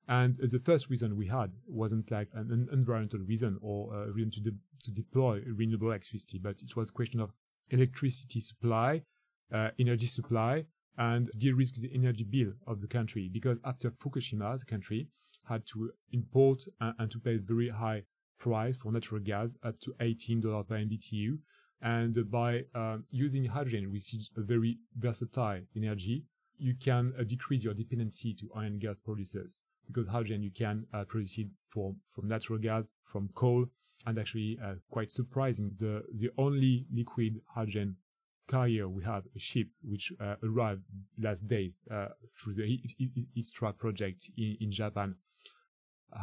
And 0.08 0.34
the 0.34 0.58
first 0.58 0.90
reason 0.90 1.16
we 1.16 1.28
had 1.28 1.52
wasn't 1.68 2.10
like 2.10 2.28
an, 2.34 2.68
environmental 2.72 3.20
reason 3.20 3.58
or 3.62 3.94
a 3.94 4.10
reason 4.10 4.32
to, 4.32 4.40
de- 4.40 4.56
to 4.82 4.90
deploy 4.90 5.42
renewable 5.46 5.88
electricity, 5.88 6.38
but 6.38 6.60
it 6.62 6.74
was 6.74 6.88
a 6.88 6.92
question 6.92 7.20
of 7.20 7.30
electricity 7.68 8.40
supply, 8.40 9.02
uh, 9.54 9.68
energy 9.78 10.08
supply, 10.08 10.64
and 10.98 11.30
de-risk 11.38 11.76
the 11.76 11.90
energy 11.94 12.24
bill 12.24 12.52
of 12.66 12.80
the 12.80 12.88
country. 12.88 13.30
Because 13.32 13.58
after 13.64 13.92
Fukushima, 13.92 14.58
the 14.58 14.64
country 14.64 15.06
had 15.48 15.66
to 15.66 15.90
import 16.12 16.64
and, 16.80 17.10
to 17.10 17.18
pay 17.18 17.36
very 17.36 17.68
high 17.68 18.02
price 18.38 18.76
for 18.76 18.92
natural 18.92 19.20
gas, 19.20 19.56
up 19.62 19.78
to 19.80 19.94
$18 20.00 20.68
per 20.68 20.76
MBTU. 20.76 21.38
And 21.82 22.30
by 22.30 22.64
uh, 22.74 22.98
using 23.10 23.44
hydrogen, 23.46 23.90
which 23.90 24.14
is 24.14 24.30
a 24.36 24.42
very 24.42 24.78
versatile 24.98 25.60
energy, 25.76 26.24
you 26.58 26.74
can 26.74 27.12
uh, 27.18 27.24
decrease 27.24 27.64
your 27.64 27.74
dependency 27.74 28.34
to 28.34 28.50
oil 28.56 28.64
and 28.64 28.80
gas 28.80 29.00
producers 29.00 29.60
because 29.86 30.08
hydrogen 30.08 30.42
you 30.42 30.50
can 30.50 30.86
uh, 30.92 31.04
produce 31.04 31.38
it 31.38 31.48
from, 31.68 31.96
from 32.10 32.28
natural 32.28 32.58
gas, 32.58 32.92
from 33.04 33.28
coal, 33.34 33.66
and 34.06 34.18
actually 34.18 34.58
uh, 34.64 34.74
quite 34.90 35.10
surprising, 35.10 35.72
the, 35.78 36.02
the 36.14 36.30
only 36.38 36.86
liquid 36.92 37.40
hydrogen 37.46 37.96
carrier 38.48 38.88
we 38.88 39.04
have, 39.04 39.24
a 39.36 39.38
ship 39.38 39.68
which 39.82 40.12
uh, 40.20 40.34
arrived 40.42 40.82
last 41.18 41.46
days 41.46 41.80
uh, 41.90 42.08
through 42.36 42.54
the 42.54 42.80
ISTRA 43.36 43.76
project 43.76 44.30
in, 44.36 44.56
in 44.60 44.72
Japan, 44.72 45.14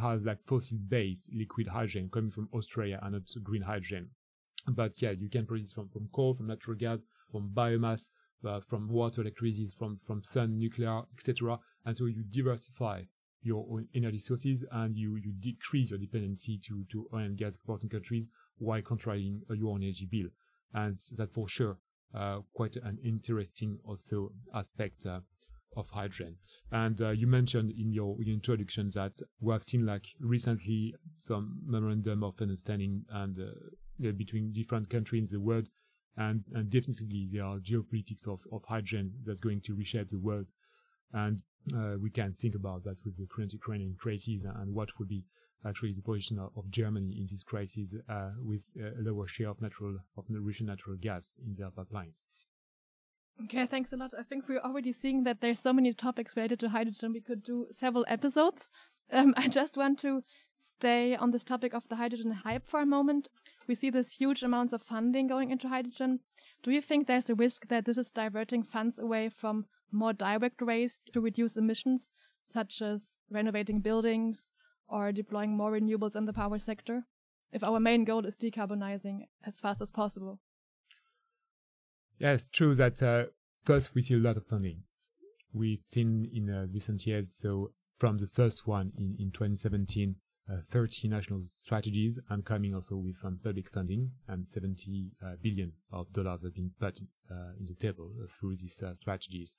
has 0.01 0.23
like 0.23 0.39
fossil-based 0.47 1.29
liquid 1.33 1.67
hydrogen 1.67 2.09
coming 2.11 2.31
from 2.31 2.49
Australia 2.53 2.99
and 3.01 3.13
not 3.13 3.43
green 3.43 3.61
hydrogen. 3.61 4.09
But 4.67 5.01
yeah, 5.01 5.11
you 5.11 5.29
can 5.29 5.45
produce 5.45 5.71
from, 5.71 5.89
from 5.89 6.09
coal, 6.13 6.33
from 6.33 6.47
natural 6.47 6.75
gas, 6.75 6.99
from 7.31 7.51
biomass, 7.53 8.09
uh, 8.45 8.59
from 8.59 8.89
water, 8.89 9.21
electricity, 9.21 9.67
from, 9.77 9.97
from 9.97 10.23
sun, 10.23 10.57
nuclear, 10.57 11.01
etc. 11.13 11.59
And 11.85 11.95
so 11.95 12.05
you 12.05 12.23
diversify 12.29 13.03
your 13.41 13.65
own 13.71 13.87
energy 13.95 14.17
sources 14.17 14.65
and 14.71 14.97
you, 14.97 15.15
you 15.15 15.31
decrease 15.39 15.91
your 15.91 15.99
dependency 15.99 16.59
to, 16.67 16.83
to 16.91 17.07
oil 17.13 17.21
and 17.21 17.37
gas 17.37 17.55
exporting 17.55 17.89
countries 17.89 18.29
while 18.57 18.81
controlling 18.81 19.41
your 19.55 19.77
energy 19.77 20.07
bill. 20.09 20.27
And 20.73 20.99
that's 21.15 21.31
for 21.31 21.47
sure 21.47 21.77
uh, 22.13 22.39
quite 22.53 22.75
an 22.77 22.97
interesting 23.03 23.79
also 23.83 24.31
aspect 24.53 25.05
uh, 25.05 25.19
of 25.75 25.89
hydrogen. 25.89 26.37
And 26.71 26.99
uh, 27.01 27.09
you 27.09 27.27
mentioned 27.27 27.71
in 27.71 27.91
your, 27.91 28.17
introduction 28.25 28.89
that 28.95 29.13
we 29.39 29.53
have 29.53 29.63
seen 29.63 29.85
like 29.85 30.07
recently 30.19 30.95
some 31.17 31.61
memorandum 31.65 32.23
of 32.23 32.35
understanding 32.41 33.05
and 33.11 33.37
uh, 33.39 34.11
between 34.11 34.53
different 34.53 34.89
countries 34.89 35.31
in 35.31 35.39
the 35.39 35.45
world. 35.45 35.69
And, 36.15 36.43
and 36.53 36.69
definitely 36.69 37.27
there 37.31 37.43
are 37.43 37.59
geopolitics 37.59 38.27
of, 38.27 38.39
of 38.51 38.63
hydrogen 38.67 39.13
that's 39.23 39.39
going 39.39 39.61
to 39.65 39.75
reshape 39.75 40.09
the 40.09 40.19
world. 40.19 40.47
And 41.13 41.43
uh, 41.75 41.95
we 42.01 42.09
can 42.09 42.33
think 42.33 42.55
about 42.55 42.83
that 42.83 42.97
with 43.05 43.17
the 43.17 43.27
current 43.27 43.53
Ukrainian 43.53 43.95
crisis 43.99 44.43
and 44.43 44.73
what 44.73 44.89
would 44.97 45.09
be 45.09 45.23
actually 45.65 45.93
the 45.93 46.01
position 46.01 46.39
of, 46.39 46.51
of 46.55 46.69
Germany 46.69 47.15
in 47.17 47.25
this 47.29 47.43
crisis 47.43 47.93
uh, 48.09 48.31
with 48.39 48.61
a 48.79 49.01
lower 49.01 49.27
share 49.27 49.49
of 49.49 49.61
natural 49.61 49.97
of 50.17 50.25
Russian 50.29 50.67
natural 50.67 50.97
gas 50.99 51.31
in 51.45 51.53
their 51.53 51.69
pipelines. 51.71 52.23
Okay, 53.43 53.67
thanks 53.67 53.93
a 53.93 53.97
lot. 53.97 54.13
I 54.17 54.23
think 54.23 54.47
we're 54.47 54.59
already 54.59 54.91
seeing 54.91 55.23
that 55.23 55.41
there's 55.41 55.59
so 55.59 55.71
many 55.71 55.93
topics 55.93 56.35
related 56.35 56.59
to 56.61 56.69
hydrogen. 56.69 57.13
We 57.13 57.21
could 57.21 57.43
do 57.43 57.67
several 57.71 58.05
episodes. 58.07 58.71
Um, 59.11 59.33
I 59.37 59.47
just 59.47 59.77
want 59.77 59.99
to 59.99 60.23
stay 60.57 61.15
on 61.15 61.29
this 61.29 61.43
topic 61.43 61.73
of 61.73 61.87
the 61.87 61.97
hydrogen 61.97 62.31
hype 62.31 62.67
for 62.67 62.81
a 62.81 62.85
moment. 62.85 63.29
We 63.67 63.75
see 63.75 63.91
this 63.91 64.13
huge 64.13 64.41
amounts 64.41 64.73
of 64.73 64.81
funding 64.81 65.27
going 65.27 65.51
into 65.51 65.67
hydrogen. 65.67 66.21
Do 66.63 66.71
you 66.71 66.81
think 66.81 67.05
there's 67.05 67.29
a 67.29 67.35
risk 67.35 67.67
that 67.67 67.85
this 67.85 67.97
is 67.97 68.09
diverting 68.09 68.63
funds 68.63 68.97
away 68.97 69.29
from 69.29 69.65
more 69.91 70.13
direct 70.13 70.61
ways 70.61 70.99
to 71.13 71.21
reduce 71.21 71.57
emissions, 71.57 72.13
such 72.43 72.81
as 72.81 73.19
renovating 73.29 73.81
buildings 73.81 74.53
or 74.87 75.11
deploying 75.11 75.55
more 75.55 75.71
renewables 75.71 76.15
in 76.15 76.25
the 76.25 76.33
power 76.33 76.57
sector, 76.57 77.05
if 77.51 77.63
our 77.63 77.79
main 77.79 78.03
goal 78.03 78.25
is 78.25 78.35
decarbonizing 78.35 79.27
as 79.45 79.59
fast 79.59 79.81
as 79.81 79.91
possible? 79.91 80.39
Yeah, 82.19 82.33
it's 82.33 82.49
true 82.49 82.73
that 82.75 83.03
uh, 83.03 83.25
first 83.63 83.93
we 83.93 84.01
see 84.01 84.15
a 84.15 84.17
lot 84.17 84.37
of 84.37 84.47
funding. 84.47 84.83
We've 85.53 85.83
seen 85.85 86.27
in 86.33 86.49
uh, 86.49 86.65
recent 86.73 87.05
years, 87.05 87.35
so 87.35 87.71
from 87.99 88.17
the 88.17 88.27
first 88.27 88.65
one 88.65 88.91
in, 88.97 89.15
in 89.19 89.31
2017, 89.31 90.15
uh, 90.51 90.57
30 90.71 91.09
national 91.09 91.41
strategies 91.53 92.19
and 92.29 92.43
coming 92.43 92.73
also 92.73 92.95
with 92.95 93.17
um, 93.23 93.39
public 93.43 93.69
funding 93.69 94.11
and 94.27 94.47
70 94.47 95.11
uh, 95.23 95.33
billion 95.43 95.73
of 95.91 96.11
dollars 96.13 96.41
have 96.43 96.55
been 96.55 96.71
put 96.79 96.99
uh, 97.29 97.51
in 97.59 97.65
the 97.65 97.75
table 97.75 98.11
uh, 98.23 98.27
through 98.39 98.55
these 98.55 98.81
strategies. 98.93 99.55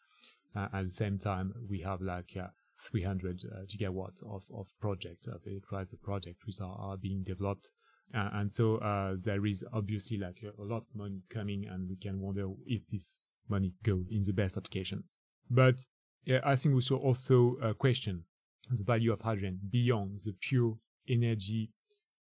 At 0.56 0.82
the 0.82 0.90
same 0.90 1.18
time, 1.18 1.52
we 1.68 1.82
have 1.82 2.00
like 2.00 2.36
300 2.80 3.42
gigawatts 3.68 4.22
of, 4.26 4.42
of 4.52 4.66
projects, 4.80 5.28
of 5.28 5.42
electrolyzer 5.44 6.00
projects, 6.02 6.44
which 6.44 6.60
are, 6.60 6.74
are 6.80 6.96
being 6.96 7.22
developed. 7.22 7.70
And 8.14 8.50
so 8.50 8.78
there 9.24 9.44
is 9.46 9.64
obviously 9.72 10.16
like 10.16 10.42
a, 10.42 10.62
a 10.62 10.64
lot 10.64 10.78
of 10.78 10.86
money 10.94 11.22
coming 11.30 11.66
and 11.70 11.88
we 11.88 11.96
can 11.96 12.20
wonder 12.20 12.48
if 12.66 12.86
this 12.86 13.24
money 13.48 13.72
goes 13.82 14.06
in 14.10 14.22
the 14.22 14.32
best 14.32 14.56
application. 14.56 15.04
But 15.50 15.84
yeah, 16.24 16.40
I 16.44 16.56
think 16.56 16.74
we 16.74 16.80
should 16.80 16.98
also 16.98 17.56
question 17.78 18.24
the 18.70 18.84
value 18.84 19.12
of 19.12 19.20
hydrogen 19.20 19.60
beyond 19.70 20.20
the 20.24 20.32
pure 20.32 20.76
energy 21.08 21.70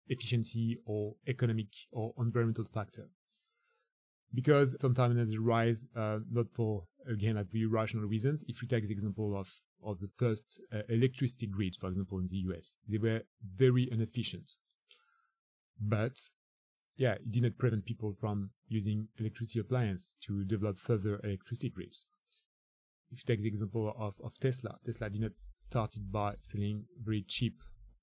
efficiency 0.08 0.78
or 0.86 1.14
economic 1.26 1.68
or 1.92 2.12
environmental 2.18 2.64
factor. 2.64 3.08
Because 4.34 4.76
sometimes 4.80 5.16
energy 5.16 5.38
rise 5.38 5.84
uh, 5.96 6.18
not 6.30 6.46
for 6.52 6.84
again 7.10 7.36
like 7.36 7.50
very 7.50 7.66
rational 7.66 8.04
reasons. 8.04 8.44
If 8.46 8.60
you 8.60 8.68
take 8.68 8.86
the 8.86 8.92
example 8.92 9.38
of 9.38 9.48
of 9.82 10.00
the 10.00 10.08
first 10.18 10.60
uh, 10.72 10.80
electricity 10.88 11.46
grid, 11.46 11.76
for 11.80 11.88
example, 11.88 12.18
in 12.18 12.26
the 12.26 12.36
US, 12.48 12.76
they 12.86 12.98
were 12.98 13.22
very 13.56 13.88
inefficient. 13.90 14.56
But 15.80 16.18
yeah, 16.96 17.12
it 17.14 17.30
did 17.30 17.42
not 17.44 17.58
prevent 17.58 17.84
people 17.84 18.14
from 18.20 18.50
using 18.68 19.08
electricity 19.18 19.60
appliance 19.60 20.16
to 20.26 20.44
develop 20.44 20.78
further 20.78 21.20
electricity 21.22 21.70
grids 21.70 22.06
if 23.10 23.18
you 23.18 23.24
take 23.26 23.42
the 23.42 23.48
example 23.48 23.94
of, 23.98 24.14
of 24.22 24.38
Tesla, 24.38 24.76
Tesla 24.84 25.08
did 25.08 25.22
not 25.22 25.32
started 25.58 26.12
by 26.12 26.34
selling 26.42 26.84
very 27.02 27.24
cheap 27.26 27.54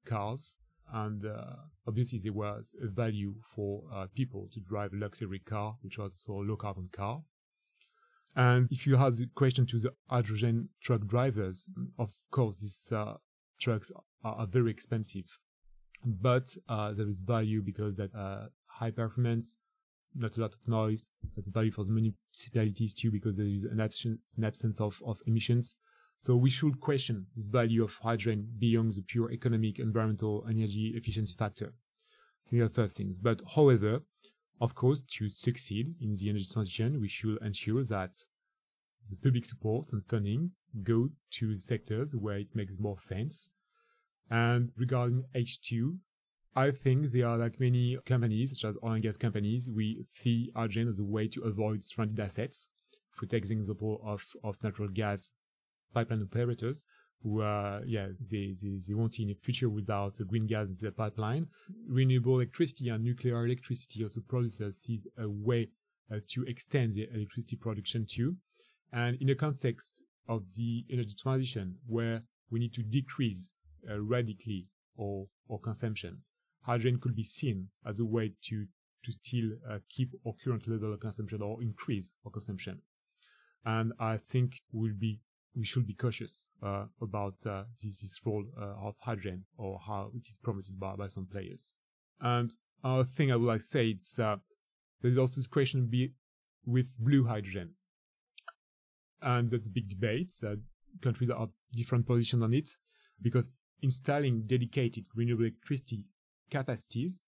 cars. 0.05 0.55
And 0.93 1.25
uh, 1.25 1.55
obviously 1.87 2.19
there 2.19 2.33
was 2.33 2.75
a 2.81 2.87
value 2.87 3.35
for 3.55 3.83
uh, 3.93 4.05
people 4.15 4.49
to 4.53 4.59
drive 4.59 4.93
a 4.93 4.97
luxury 4.97 5.39
car, 5.39 5.75
which 5.81 5.97
was 5.97 6.13
also 6.27 6.41
a 6.41 6.45
low 6.47 6.55
carbon 6.55 6.89
car. 6.91 7.21
And 8.35 8.67
if 8.69 8.85
you 8.85 8.97
have 8.97 9.15
the 9.15 9.27
question 9.35 9.65
to 9.67 9.79
the 9.79 9.91
hydrogen 10.09 10.69
truck 10.81 11.07
drivers, 11.07 11.69
of 11.97 12.11
course, 12.31 12.59
these 12.59 12.91
uh, 12.91 13.15
trucks 13.59 13.91
are, 14.23 14.35
are, 14.35 14.47
very 14.47 14.69
expensive, 14.69 15.25
but 16.05 16.55
uh, 16.69 16.93
there 16.93 17.07
is 17.07 17.21
value 17.21 17.61
because 17.61 17.97
that 17.97 18.13
uh, 18.15 18.47
high 18.67 18.91
performance, 18.91 19.59
not 20.13 20.37
a 20.37 20.41
lot 20.41 20.53
of 20.53 20.67
noise. 20.67 21.09
That's 21.35 21.47
value 21.47 21.71
for 21.71 21.83
the 21.83 21.91
municipalities 21.91 22.93
too, 22.93 23.11
because 23.11 23.37
there 23.37 23.47
is 23.47 23.63
an, 23.63 23.79
absence, 23.79 24.19
an 24.37 24.43
absence 24.43 24.79
of, 24.79 25.01
of 25.05 25.21
emissions. 25.25 25.75
So 26.19 26.35
we 26.35 26.49
should 26.49 26.79
question 26.79 27.27
this 27.35 27.49
value 27.49 27.83
of 27.83 27.93
hydrogen 28.01 28.47
beyond 28.57 28.93
the 28.93 29.01
pure 29.01 29.31
economic, 29.31 29.79
environmental, 29.79 30.45
energy 30.49 30.93
efficiency 30.95 31.35
factor. 31.37 31.73
These 32.49 32.61
are 32.61 32.69
first 32.69 32.95
things. 32.95 33.17
But 33.17 33.41
however, 33.55 34.01
of 34.61 34.75
course, 34.75 35.01
to 35.17 35.29
succeed 35.29 35.95
in 35.99 36.13
the 36.13 36.29
energy 36.29 36.47
transition, 36.51 37.01
we 37.01 37.09
should 37.09 37.37
ensure 37.41 37.83
that 37.83 38.23
the 39.07 39.17
public 39.17 39.45
support 39.45 39.91
and 39.91 40.03
funding 40.05 40.51
go 40.83 41.09
to 41.31 41.55
sectors 41.55 42.15
where 42.15 42.37
it 42.37 42.55
makes 42.55 42.79
more 42.79 42.97
sense. 43.07 43.49
And 44.29 44.71
regarding 44.77 45.23
H2, 45.35 45.97
I 46.55 46.71
think 46.71 47.11
there 47.11 47.27
are 47.27 47.37
like 47.37 47.59
many 47.59 47.97
companies, 48.05 48.51
such 48.51 48.69
as 48.69 48.75
oil 48.83 48.93
and 48.93 49.03
gas 49.03 49.17
companies, 49.17 49.69
we 49.69 50.05
see 50.13 50.51
hydrogen 50.55 50.87
as 50.87 50.99
a 50.99 51.03
way 51.03 51.27
to 51.29 51.41
avoid 51.41 51.83
stranded 51.83 52.19
assets. 52.19 52.69
If 53.13 53.21
we 53.21 53.27
take 53.27 53.45
the 53.45 53.53
example 53.53 54.01
of, 54.03 54.23
of 54.43 54.55
natural 54.63 54.89
gas 54.89 55.31
pipeline 55.93 56.23
operators, 56.23 56.83
who, 57.23 57.41
uh, 57.41 57.81
yeah, 57.85 58.07
they, 58.31 58.55
they, 58.61 58.79
they 58.87 58.93
want 58.93 59.19
in 59.19 59.31
a 59.31 59.35
future 59.35 59.69
without 59.69 60.17
green 60.27 60.47
gas 60.47 60.69
in 60.69 60.75
their 60.79 60.91
pipeline. 60.91 61.47
Renewable 61.87 62.35
electricity 62.35 62.89
and 62.89 63.03
nuclear 63.03 63.45
electricity 63.45 64.03
also 64.03 64.21
producers 64.21 64.77
see 64.77 65.01
a 65.17 65.27
way 65.27 65.69
uh, 66.11 66.17
to 66.29 66.43
extend 66.43 66.93
the 66.93 67.09
electricity 67.13 67.55
production 67.55 68.05
too. 68.07 68.35
And 68.93 69.17
in 69.19 69.27
the 69.27 69.35
context 69.35 70.03
of 70.27 70.43
the 70.55 70.85
energy 70.89 71.15
transition 71.21 71.75
where 71.87 72.21
we 72.49 72.59
need 72.59 72.73
to 72.75 72.83
decrease 72.83 73.49
uh, 73.89 73.99
radically 73.99 74.65
or, 74.95 75.27
our 75.51 75.59
consumption, 75.59 76.21
hydrogen 76.61 76.99
could 76.99 77.15
be 77.15 77.23
seen 77.23 77.67
as 77.85 77.99
a 77.99 78.05
way 78.05 78.33
to, 78.41 78.65
to 79.03 79.11
still 79.11 79.51
uh, 79.69 79.77
keep 79.89 80.09
our 80.25 80.33
current 80.43 80.67
level 80.67 80.91
of 80.91 80.99
consumption 80.99 81.41
or 81.41 81.61
increase 81.61 82.11
our 82.25 82.31
consumption. 82.31 82.81
And 83.63 83.93
I 83.99 84.17
think 84.17 84.61
we'll 84.71 84.93
be 84.99 85.19
we 85.55 85.65
should 85.65 85.87
be 85.87 85.93
cautious 85.93 86.47
uh, 86.61 86.85
about 87.01 87.35
uh, 87.45 87.63
this, 87.81 88.01
this 88.01 88.19
role 88.25 88.43
uh, 88.59 88.87
of 88.87 88.95
hydrogen 88.99 89.45
or 89.57 89.79
how 89.85 90.11
it 90.13 90.27
is 90.27 90.37
promoted 90.43 90.79
by, 90.79 90.95
by 90.95 91.07
some 91.07 91.25
players. 91.25 91.73
And 92.19 92.53
another 92.83 93.05
thing 93.05 93.31
I 93.31 93.35
would 93.37 93.47
like 93.47 93.61
to 93.61 93.65
say 93.65 93.89
it's 93.89 94.19
uh, 94.19 94.37
there's 95.01 95.17
also 95.17 95.35
this 95.35 95.47
question 95.47 95.87
be 95.87 96.11
with 96.65 96.87
blue 96.99 97.25
hydrogen, 97.25 97.73
and 99.21 99.49
that's 99.49 99.67
a 99.67 99.71
big 99.71 99.89
debate. 99.89 100.33
That 100.41 100.61
countries 101.01 101.29
have 101.29 101.51
different 101.73 102.07
positions 102.07 102.43
on 102.43 102.53
it 102.53 102.69
because 103.21 103.47
installing 103.81 104.43
dedicated 104.45 105.05
renewable 105.15 105.43
electricity 105.43 106.03
capacities 106.49 107.21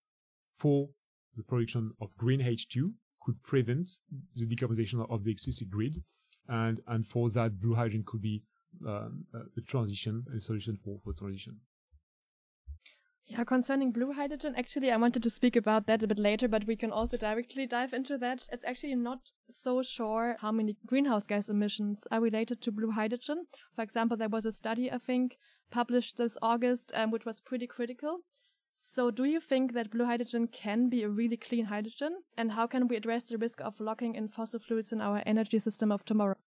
for 0.57 0.89
the 1.35 1.43
production 1.43 1.91
of 2.01 2.15
green 2.17 2.41
H2 2.41 2.91
could 3.21 3.41
prevent 3.43 3.89
the 4.35 4.45
decarbonization 4.45 5.05
of 5.09 5.23
the 5.23 5.31
existing 5.31 5.69
grid 5.69 6.03
and 6.47 6.79
and 6.87 7.07
for 7.07 7.29
that 7.29 7.59
blue 7.59 7.75
hydrogen 7.75 8.03
could 8.05 8.21
be 8.21 8.41
um, 8.87 9.25
a 9.57 9.61
transition 9.61 10.25
a 10.35 10.39
solution 10.39 10.77
for 10.77 10.99
for 11.03 11.13
transition 11.13 11.59
yeah, 13.27 13.43
concerning 13.43 13.91
blue 13.91 14.13
hydrogen, 14.13 14.55
actually, 14.55 14.89
I 14.89 14.95
wanted 14.95 15.21
to 15.23 15.29
speak 15.29 15.57
about 15.57 15.85
that 15.87 16.01
a 16.01 16.07
bit 16.07 16.17
later, 16.17 16.47
but 16.47 16.65
we 16.65 16.77
can 16.77 16.91
also 16.91 17.17
directly 17.17 17.67
dive 17.67 17.93
into 17.93 18.17
that. 18.19 18.47
It's 18.53 18.63
actually 18.63 18.95
not 18.95 19.31
so 19.49 19.83
sure 19.83 20.37
how 20.39 20.53
many 20.53 20.77
greenhouse 20.85 21.27
gas 21.27 21.49
emissions 21.49 22.07
are 22.09 22.21
related 22.21 22.61
to 22.61 22.71
blue 22.71 22.91
hydrogen. 22.91 23.47
For 23.75 23.81
example, 23.81 24.15
there 24.15 24.29
was 24.29 24.45
a 24.45 24.51
study, 24.53 24.89
I 24.89 24.97
think, 24.97 25.37
published 25.69 26.15
this 26.15 26.37
August, 26.41 26.93
um, 26.95 27.11
which 27.11 27.25
was 27.25 27.41
pretty 27.41 27.67
critical. 27.67 28.19
So, 28.79 29.11
do 29.11 29.25
you 29.25 29.41
think 29.41 29.73
that 29.73 29.91
blue 29.91 30.05
hydrogen 30.05 30.47
can 30.47 30.87
be 30.87 31.03
a 31.03 31.09
really 31.09 31.35
clean 31.35 31.65
hydrogen? 31.65 32.23
And 32.37 32.53
how 32.53 32.65
can 32.65 32.87
we 32.87 32.95
address 32.95 33.23
the 33.23 33.37
risk 33.37 33.59
of 33.59 33.81
locking 33.81 34.15
in 34.15 34.29
fossil 34.29 34.61
fuels 34.61 34.93
in 34.93 35.01
our 35.01 35.21
energy 35.25 35.59
system 35.59 35.91
of 35.91 36.05
tomorrow? 36.05 36.37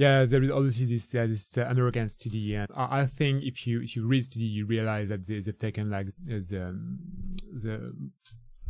Yeah, 0.00 0.24
there 0.24 0.42
is 0.42 0.50
obviously 0.50 0.86
this 0.86 1.14
uh, 1.14 1.26
this 1.26 1.58
uh, 1.58 1.66
American 1.68 2.08
study, 2.08 2.54
and 2.54 2.66
I, 2.74 3.00
I, 3.00 3.06
think 3.06 3.44
if 3.44 3.66
you 3.66 3.82
if 3.82 3.94
you 3.94 4.06
read 4.06 4.24
study, 4.24 4.46
you 4.46 4.64
realize 4.64 5.10
that 5.10 5.26
they, 5.26 5.34
have 5.34 5.58
taken 5.58 5.90
like 5.90 6.06
the 6.26 6.74
the 7.52 7.92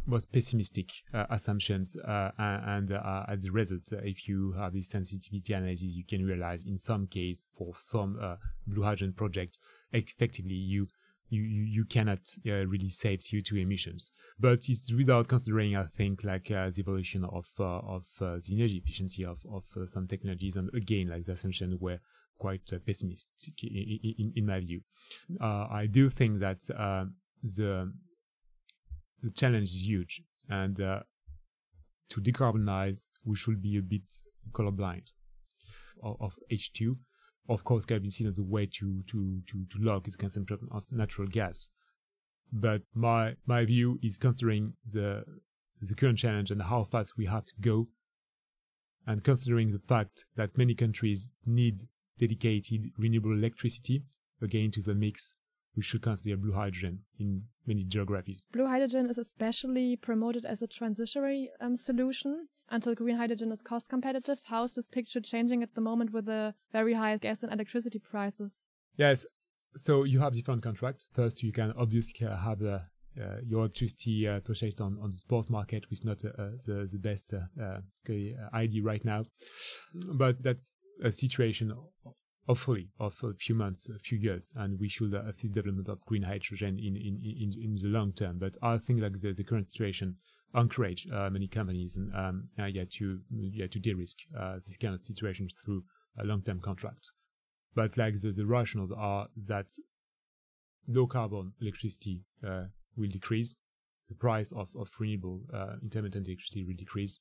most 0.07 0.33
pessimistic 0.33 0.91
uh, 1.15 1.27
assumptions, 1.31 1.95
uh, 1.95 2.33
and 2.37 2.91
uh, 2.91 3.27
as 3.29 3.45
a 3.45 3.53
result, 3.53 3.83
uh, 3.93 3.99
if 4.03 4.27
you 4.27 4.55
have 4.59 4.73
this 4.73 4.89
sensitivity 4.89 5.53
analysis, 5.53 5.95
you 5.95 6.05
can 6.05 6.27
realize 6.27 6.65
in 6.67 6.77
some 6.77 7.07
case 7.07 7.47
for 7.57 7.75
some 7.79 8.19
blue 8.67 8.83
hydrogen 8.83 9.13
project, 9.13 9.61
effectively 9.93 10.55
you 10.55 10.89
you, 11.31 11.43
you, 11.43 11.63
you 11.63 11.85
cannot 11.85 12.19
uh, 12.47 12.67
really 12.67 12.91
save 12.91 13.21
CO2 13.21 13.63
emissions. 13.63 14.11
But 14.39 14.69
it's 14.69 14.93
without 14.93 15.29
considering, 15.29 15.77
I 15.77 15.87
think, 15.97 16.25
like 16.25 16.51
uh, 16.51 16.71
the 16.71 16.81
evolution 16.81 17.25
of 17.25 17.47
uh, 17.59 17.65
of 17.65 18.05
uh, 18.21 18.37
the 18.47 18.57
energy 18.57 18.83
efficiency 18.85 19.25
of 19.25 19.39
of 19.51 19.65
uh, 19.77 19.87
some 19.87 20.07
technologies, 20.07 20.57
and 20.57 20.69
again, 20.75 21.09
like 21.09 21.25
the 21.25 21.33
assumption 21.33 21.79
were 21.81 21.99
quite 22.39 22.63
uh, 22.73 22.79
pessimistic 22.85 23.55
in, 23.63 23.99
in, 24.19 24.33
in, 24.37 24.47
my 24.47 24.61
view. 24.61 24.81
I 25.41 25.87
do 25.87 26.11
think 26.11 26.41
that 26.41 26.61
the 27.43 27.93
the 29.23 29.31
challenge 29.31 29.69
is 29.69 29.87
huge, 29.87 30.23
and 30.49 30.77
to 30.77 32.21
decarbonize, 32.21 33.05
we 33.25 33.37
should 33.37 33.63
be 33.63 33.77
a 33.77 33.83
bit 33.83 34.03
colorblind 34.53 35.13
of, 36.03 36.17
of 36.21 36.33
H2 36.51 36.97
of 37.49 37.65
course, 37.65 37.85
can 37.85 38.03
be 38.03 38.11
seen 38.11 38.27
as 38.29 38.39
a 38.39 38.43
way 38.43 38.67
to 38.67 39.03
to 39.11 39.41
to 39.49 39.65
to 39.71 39.79
log 39.79 40.07
its 40.07 40.17
consumption 40.17 40.69
of 40.71 40.85
natural 40.91 41.29
gas. 41.29 41.69
But 42.53 42.83
my 42.95 43.37
my 43.47 43.65
view 43.65 43.99
is 44.03 44.19
considering 44.19 44.75
the 44.85 45.25
the 45.81 45.95
current 45.95 46.19
challenge 46.19 46.51
and 46.51 46.63
how 46.63 46.85
fast 46.85 47.17
we 47.17 47.27
have 47.27 47.45
to 47.47 47.55
go, 47.61 47.89
and 49.07 49.25
considering 49.25 49.71
the 49.71 49.79
fact 49.79 50.27
that 50.37 50.59
many 50.59 50.75
countries 50.75 51.29
need 51.47 51.83
dedicated 52.19 52.91
renewable 52.99 53.33
electricity 53.33 54.03
again 54.43 54.71
to 54.73 54.83
the 54.83 54.95
mix, 54.95 55.35
we 55.77 55.83
should 55.83 56.03
consider 56.03 56.37
blue 56.37 56.53
hydrogen 56.53 57.01
in 57.19 57.45
many 57.67 57.85
geographies. 57.85 58.47
Blue 58.53 58.67
hydrogen 58.67 59.09
is 59.09 59.19
especially 59.19 59.97
promoted 59.97 60.45
as 60.45 60.63
a 60.63 60.69
transitionary 60.69 61.47
um, 61.61 61.77
solution 61.77 62.49
until 62.71 62.95
green 62.95 63.17
hydrogen 63.17 63.53
is 63.53 63.63
cost 63.63 63.89
competitive. 63.89 64.41
How 64.45 64.65
is 64.65 64.75
this 64.75 64.89
picture 64.89 65.21
changing 65.21 65.63
at 65.63 65.75
the 65.75 65.81
moment 65.81 66.13
with 66.13 66.27
the 66.27 66.55
very 66.73 66.95
high 66.95 67.17
gas 67.17 67.43
and 67.43 67.53
electricity 67.53 67.99
prices? 67.99 68.65
Yes. 68.97 69.27
So 69.77 70.05
you 70.05 70.21
have 70.21 70.35
different 70.35 70.63
contracts. 70.63 71.09
First, 71.15 71.43
you 71.43 71.53
can 71.53 71.73
obviously 71.77 72.27
have 72.27 72.59
the 72.59 72.83
uh, 73.21 73.37
your 73.45 73.61
electricity 73.61 74.27
uh, 74.27 74.41
purchased 74.41 74.81
on, 74.81 74.97
on 75.03 75.11
the 75.11 75.17
spot 75.17 75.51
market, 75.51 75.85
which 75.91 76.01
is 76.01 76.05
not 76.05 76.25
uh, 76.25 76.51
the, 76.67 76.89
the 76.91 76.99
best 76.99 77.35
uh, 77.35 77.63
uh, 77.63 77.81
idea 78.55 78.83
right 78.83 79.05
now. 79.05 79.25
But 80.15 80.43
that's 80.43 80.73
a 81.03 81.11
situation, 81.11 81.73
hopefully, 82.47 82.89
of 82.99 83.17
a 83.23 83.35
few 83.35 83.55
months, 83.55 83.89
a 83.89 83.99
few 83.99 84.19
years, 84.19 84.53
and 84.57 84.79
we 84.79 84.89
should 84.89 85.15
uh, 85.15 85.23
assist 85.23 85.55
development 85.55 85.89
of 85.89 86.01
green 86.07 86.23
hydrogen 86.23 86.79
in, 86.79 86.97
in, 86.97 87.21
in, 87.23 87.53
in 87.63 87.75
the 87.83 87.89
long 87.89 88.13
term. 88.13 88.39
But 88.39 88.57
I 88.63 88.79
think 88.79 89.03
like 89.03 89.21
the, 89.21 89.33
the 89.33 89.45
current 89.45 89.67
situation 89.67 90.17
encourage 90.55 91.07
uh, 91.13 91.31
many 91.31 91.47
companies 91.47 91.97
and 91.97 92.13
um, 92.15 92.49
uh, 92.59 92.65
yeah 92.65 92.85
to 92.91 93.21
yeah 93.31 93.67
to 93.67 93.79
de-risk 93.79 94.19
uh, 94.39 94.57
this 94.67 94.77
kind 94.77 94.95
of 94.95 95.05
situations 95.05 95.55
through 95.65 95.83
a 96.19 96.25
long-term 96.25 96.61
contract. 96.61 97.11
But 97.75 97.97
like 97.97 98.21
the, 98.21 98.33
the 98.33 98.43
rationales 98.43 98.91
are 98.97 99.29
that 99.49 99.69
low 100.89 101.07
carbon 101.07 101.53
electricity 101.61 102.25
uh, 102.47 102.65
will 102.97 103.11
decrease, 103.11 103.55
the 104.09 104.17
price 104.17 104.51
of, 104.51 104.69
of 104.77 104.89
renewable 104.99 105.43
uh, 105.55 105.75
intermittent 105.83 106.27
electricity 106.27 106.65
will 106.65 106.75
decrease, 106.77 107.21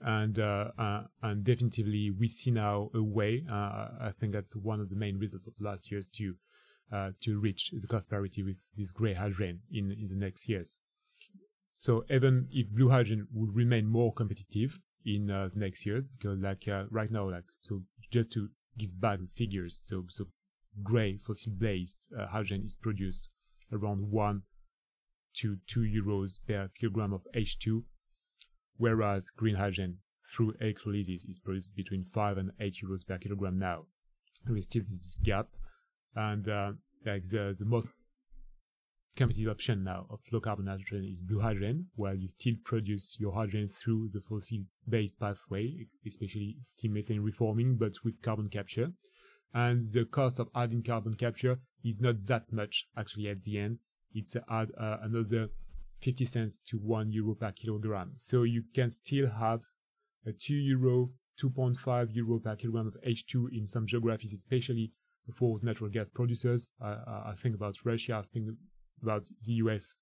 and 0.00 0.38
uh, 0.38 0.70
and 1.22 1.44
definitively 1.44 2.10
we 2.10 2.26
see 2.26 2.50
now 2.50 2.88
a 2.94 3.02
way. 3.02 3.44
I 3.50 4.12
think 4.18 4.32
that's 4.32 4.56
one 4.56 4.80
of 4.80 4.88
the 4.88 4.96
main 4.96 5.18
results 5.18 5.46
of 5.46 5.54
the 5.58 5.64
last 5.64 5.90
years 5.90 6.08
to 6.14 6.34
to 7.20 7.38
reach 7.38 7.70
the 7.78 7.86
cost 7.86 8.08
parity 8.08 8.42
with 8.42 8.72
with 8.78 8.94
grey 8.94 9.12
hydrogen 9.12 9.60
in 9.70 9.92
in 9.92 10.06
the 10.06 10.16
next 10.16 10.48
years. 10.48 10.78
So 11.76 12.04
even 12.10 12.48
if 12.50 12.70
blue 12.70 12.88
hydrogen 12.88 13.28
will 13.32 13.52
remain 13.52 13.86
more 13.86 14.12
competitive 14.12 14.78
in 15.04 15.30
uh, 15.30 15.48
the 15.52 15.60
next 15.60 15.84
years, 15.84 16.08
because 16.08 16.40
like 16.40 16.66
uh, 16.66 16.84
right 16.90 17.10
now, 17.10 17.30
like 17.30 17.44
so 17.60 17.82
just 18.10 18.30
to 18.32 18.48
give 18.78 18.98
back 18.98 19.20
the 19.20 19.28
figures, 19.36 19.78
so 19.84 20.04
so 20.08 20.24
gray 20.82 21.18
fossil-based 21.18 22.08
uh, 22.18 22.26
hydrogen 22.28 22.62
is 22.64 22.74
produced 22.74 23.30
around 23.72 24.10
one 24.10 24.42
to 25.34 25.58
two 25.66 25.80
euros 25.80 26.38
per 26.48 26.70
kilogram 26.80 27.12
of 27.12 27.26
H2, 27.34 27.82
whereas 28.78 29.28
green 29.30 29.56
hydrogen 29.56 29.98
through 30.34 30.54
electrolysis 30.60 31.24
is 31.24 31.38
produced 31.38 31.76
between 31.76 32.04
five 32.04 32.38
and 32.38 32.52
eight 32.58 32.76
euros 32.82 33.06
per 33.06 33.18
kilogram 33.18 33.58
now. 33.58 33.84
There 34.46 34.56
is 34.56 34.64
still 34.64 34.80
this 34.80 35.16
gap, 35.22 35.48
and 36.14 36.48
uh, 36.48 36.72
like 37.04 37.24
the 37.24 37.54
the 37.58 37.66
most 37.66 37.90
competitive 39.16 39.48
option 39.48 39.82
now 39.82 40.06
of 40.10 40.20
low 40.30 40.40
carbon 40.40 40.66
hydrogen 40.66 41.08
is 41.10 41.22
blue 41.22 41.40
hydrogen, 41.40 41.86
where 41.96 42.14
you 42.14 42.28
still 42.28 42.54
produce 42.64 43.16
your 43.18 43.32
hydrogen 43.32 43.68
through 43.68 44.10
the 44.12 44.20
fossil 44.20 44.58
based 44.88 45.18
pathway, 45.18 45.86
especially 46.06 46.56
steam 46.62 46.92
methane 46.92 47.22
reforming, 47.22 47.76
but 47.76 47.92
with 48.04 48.20
carbon 48.22 48.48
capture. 48.48 48.92
And 49.54 49.82
the 49.92 50.04
cost 50.04 50.38
of 50.38 50.48
adding 50.54 50.82
carbon 50.82 51.14
capture 51.14 51.58
is 51.82 51.98
not 51.98 52.26
that 52.26 52.52
much 52.52 52.86
actually 52.96 53.28
at 53.28 53.42
the 53.42 53.58
end. 53.58 53.78
It's 54.14 54.36
add 54.50 54.70
uh, 54.78 54.98
another 55.02 55.48
50 56.02 56.26
cents 56.26 56.58
to 56.68 56.76
1 56.76 57.12
euro 57.12 57.34
per 57.34 57.52
kilogram. 57.52 58.12
So 58.16 58.42
you 58.42 58.64
can 58.74 58.90
still 58.90 59.28
have 59.28 59.60
a 60.26 60.32
2 60.32 60.54
euro, 60.54 61.10
2.5 61.42 62.14
euro 62.14 62.38
per 62.38 62.56
kilogram 62.56 62.88
of 62.88 62.96
H2 63.06 63.46
in 63.52 63.66
some 63.66 63.86
geographies, 63.86 64.34
especially 64.34 64.92
for 65.34 65.58
natural 65.62 65.90
gas 65.90 66.08
producers. 66.10 66.70
Uh, 66.82 66.96
I 67.06 67.34
think 67.42 67.54
about 67.54 67.76
Russia, 67.84 68.16
I 68.16 68.22
think 68.22 68.48
about 69.02 69.26
the 69.42 69.54
US 69.54 69.94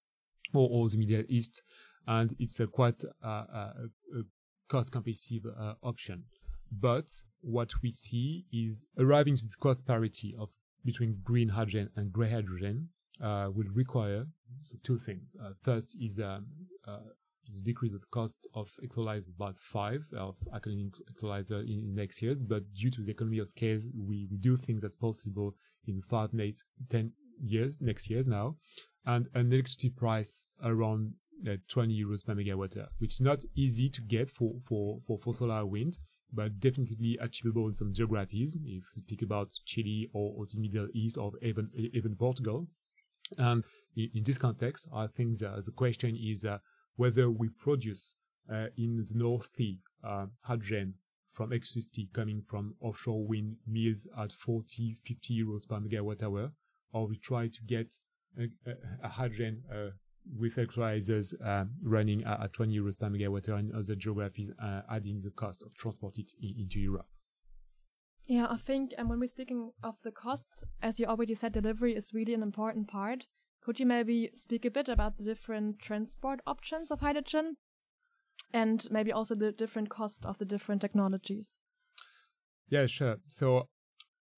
or, 0.53 0.69
or 0.71 0.89
the 0.89 0.97
Middle 0.97 1.25
East, 1.29 1.63
and 2.07 2.35
it's 2.39 2.61
a 2.61 2.67
quite 2.67 3.01
uh, 3.23 3.27
uh, 3.29 3.73
a, 4.19 4.23
cost 4.69 4.93
competitive 4.93 5.45
uh, 5.59 5.75
option. 5.83 6.25
But 6.73 7.11
what 7.43 7.71
we 7.83 7.91
see 7.91 8.47
is 8.53 8.87
arriving 8.99 9.37
to 9.37 9.43
this 9.43 9.57
cost 9.57 9.87
parity 9.87 10.35
of 10.39 10.51
between 10.85 11.21
green 11.23 11.49
hydrogen 11.49 11.91
and 11.97 12.13
gray 12.13 12.31
hydrogen 12.31 12.89
uh, 13.23 13.49
will 13.55 13.69
require 13.75 14.27
so 14.63 14.77
two 14.83 14.99
things. 14.99 15.37
Uh, 15.43 15.51
first 15.63 15.97
is 16.01 16.19
um, 16.19 16.47
uh, 16.87 16.99
the 17.47 17.63
decrease 17.63 17.95
of 17.95 18.01
the 18.01 18.07
cost 18.11 18.47
of 18.55 18.69
electrolyzers 18.83 19.37
by 19.37 19.51
five 19.73 20.03
of 20.17 20.37
alkaline 20.53 20.91
electrolyzer 21.11 21.63
in, 21.63 21.85
in 21.85 21.95
next 21.95 22.23
years. 22.23 22.43
But 22.43 22.63
due 22.75 22.91
to 22.91 23.03
the 23.03 23.11
economy 23.11 23.39
of 23.39 23.49
scale, 23.49 23.81
we, 23.97 24.27
we 24.31 24.39
do 24.39 24.57
think 24.57 24.81
that's 24.81 24.97
possible 24.97 25.55
in 25.87 25.97
the 25.97 26.03
five, 26.09 26.33
next, 26.33 26.65
10 26.91 27.13
years, 27.41 27.79
next 27.81 28.09
years 28.11 28.27
now. 28.27 28.57
And 29.07 29.29
an 29.35 29.53
electricity 29.53 29.91
price 29.91 30.45
around 30.63 31.15
uh, 31.49 31.57
20 31.69 31.93
euros 31.95 32.25
per 32.25 32.35
megawatt 32.35 32.77
hour, 32.79 32.89
which 32.99 33.15
is 33.15 33.21
not 33.21 33.45
easy 33.55 33.89
to 33.89 34.01
get 34.01 34.31
for, 34.31 34.55
for, 34.67 34.99
for, 35.07 35.19
for 35.19 35.35
solar 35.35 35.67
wind, 35.67 35.99
but 36.33 36.59
definitely 36.59 37.19
achievable 37.21 37.69
in 37.69 37.75
some 37.75 37.93
geographies. 37.93 38.57
If 38.57 38.65
you 38.65 39.03
speak 39.03 39.23
about 39.23 39.51
Chile 39.67 40.09
or, 40.13 40.35
or 40.37 40.45
the 40.47 40.61
Middle 40.61 40.89
East 40.95 41.19
or 41.19 41.33
even, 41.43 41.71
even 41.75 42.17
Portugal. 42.17 42.67
And 43.39 43.65
in, 43.97 44.11
in 44.15 44.25
this 44.25 44.39
context, 44.39 44.89
I 44.95 45.07
think 45.07 45.39
the, 45.39 45.63
the 45.65 45.73
question 45.73 46.17
is 46.17 46.45
uh, 46.45 46.59
whether 46.97 47.31
we 47.31 47.49
produce 47.49 48.15
uh, 48.51 48.67
in 48.77 48.97
the 48.97 49.13
North 49.15 49.49
Sea 49.57 49.81
uh, 50.03 50.27
hydrogen 50.43 50.95
from 51.33 51.53
electricity 51.53 52.09
coming 52.15 52.43
from 52.49 52.75
offshore 52.81 53.27
wind 53.27 53.57
mills 53.67 54.07
at 54.19 54.33
40, 54.33 54.97
50 55.05 55.45
euros 55.45 55.69
per 55.69 55.81
megawatt 55.81 56.23
hour, 56.23 56.53
or 56.95 57.07
we 57.07 57.19
try 57.19 57.49
to 57.49 57.63
get 57.67 57.99
a, 58.39 58.45
a, 58.71 58.75
a 59.03 59.09
hydrogen 59.09 59.63
uh, 59.71 59.91
with 60.39 60.57
electrolyzers 60.57 61.35
uh, 61.45 61.65
running 61.83 62.25
at, 62.25 62.41
at 62.41 62.53
20 62.53 62.75
euros 62.75 62.99
per 62.99 63.11
megawatt 63.11 63.49
hour 63.49 63.59
in 63.59 63.73
other 63.75 63.95
geographies, 63.95 64.51
uh, 64.63 64.81
adding 64.91 65.21
the 65.23 65.31
cost 65.31 65.63
of 65.63 65.75
transport 65.75 66.17
it 66.17 66.33
in, 66.41 66.55
into 66.61 66.81
Europe. 66.81 67.07
Yeah, 68.27 68.47
I 68.49 68.57
think 68.57 68.95
and 68.97 69.11
when 69.11 69.21
we're 69.21 69.29
speaking 69.29 69.73
of 69.83 69.97
the 70.03 70.11
costs, 70.11 70.65
as 70.81 70.99
you 70.99 71.07
already 71.07 71.35
said, 71.35 71.53
delivery 71.53 71.95
is 71.95 72.15
really 72.15 72.33
an 72.33 72.43
important 72.43 72.89
part. 72.89 73.27
Could 73.63 73.81
you 73.81 73.87
maybe 73.87 74.31
speak 74.33 74.65
a 74.65 74.71
bit 74.71 74.89
about 74.89 75.19
the 75.19 75.25
different 75.25 75.79
transport 75.79 76.41
options 76.47 76.91
of 76.91 77.01
hydrogen 77.01 77.57
and 78.53 78.87
maybe 78.91 79.13
also 79.13 79.35
the 79.35 79.53
different 79.53 79.91
cost 79.91 80.25
of 80.25 80.39
the 80.39 80.45
different 80.45 80.81
technologies? 80.81 81.59
Yeah, 82.69 82.87
sure. 82.87 83.17
So 83.27 83.69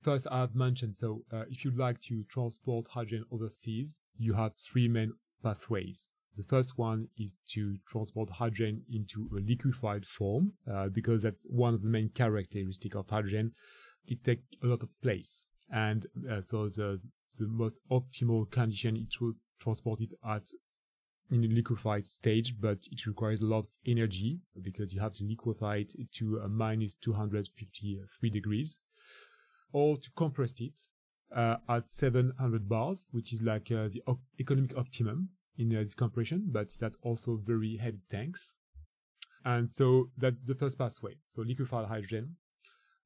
first 0.06 0.28
I've 0.30 0.54
mentioned, 0.54 0.94
so 0.94 1.24
uh, 1.32 1.42
if 1.50 1.64
you'd 1.64 1.76
like 1.76 1.98
to 2.02 2.22
transport 2.30 2.86
hydrogen 2.86 3.24
overseas, 3.32 3.98
you 4.16 4.34
have 4.34 4.52
three 4.56 4.86
main 4.86 5.14
pathways. 5.42 6.08
The 6.36 6.44
first 6.44 6.78
one 6.78 7.08
is 7.18 7.34
to 7.54 7.76
transport 7.90 8.30
hydrogen 8.30 8.84
into 8.88 9.28
a 9.36 9.40
liquefied 9.40 10.06
form, 10.06 10.52
uh, 10.72 10.90
because 10.90 11.24
that's 11.24 11.44
one 11.50 11.74
of 11.74 11.82
the 11.82 11.88
main 11.88 12.10
characteristics 12.10 12.94
of 12.94 13.08
hydrogen. 13.10 13.50
It 14.06 14.22
takes 14.22 14.44
a 14.62 14.66
lot 14.68 14.84
of 14.84 14.90
place. 15.02 15.44
And 15.72 16.06
uh, 16.30 16.40
so 16.40 16.68
the, 16.68 17.00
the 17.40 17.48
most 17.48 17.80
optimal 17.90 18.48
condition 18.48 18.96
it 18.96 19.20
was 19.20 19.42
transported 19.60 20.14
at 20.24 20.46
in 21.32 21.42
a 21.42 21.48
liquefied 21.48 22.06
stage, 22.06 22.54
but 22.60 22.78
it 22.92 23.04
requires 23.06 23.42
a 23.42 23.46
lot 23.46 23.58
of 23.58 23.66
energy 23.84 24.38
because 24.62 24.92
you 24.92 25.00
have 25.00 25.14
to 25.14 25.24
liquefy 25.24 25.78
it 25.78 25.92
to 26.12 26.36
a 26.44 26.48
minus 26.48 26.94
253 26.94 28.30
degrees 28.30 28.78
or 29.72 29.96
to 29.96 30.10
compress 30.16 30.54
it 30.60 30.80
uh, 31.34 31.56
at 31.68 31.90
700 31.90 32.68
bars, 32.68 33.06
which 33.10 33.32
is 33.32 33.42
like 33.42 33.70
uh, 33.70 33.88
the 33.88 34.02
op- 34.06 34.20
economic 34.38 34.76
optimum 34.76 35.30
in 35.58 35.74
uh, 35.74 35.80
this 35.80 35.94
compression, 35.94 36.44
but 36.48 36.72
that's 36.80 36.98
also 37.02 37.40
very 37.44 37.76
heavy 37.76 38.00
tanks. 38.10 38.54
And 39.44 39.70
so 39.70 40.10
that's 40.16 40.46
the 40.46 40.54
first 40.54 40.78
pathway. 40.78 41.14
So 41.28 41.42
liquefied 41.42 41.86
hydrogen. 41.86 42.36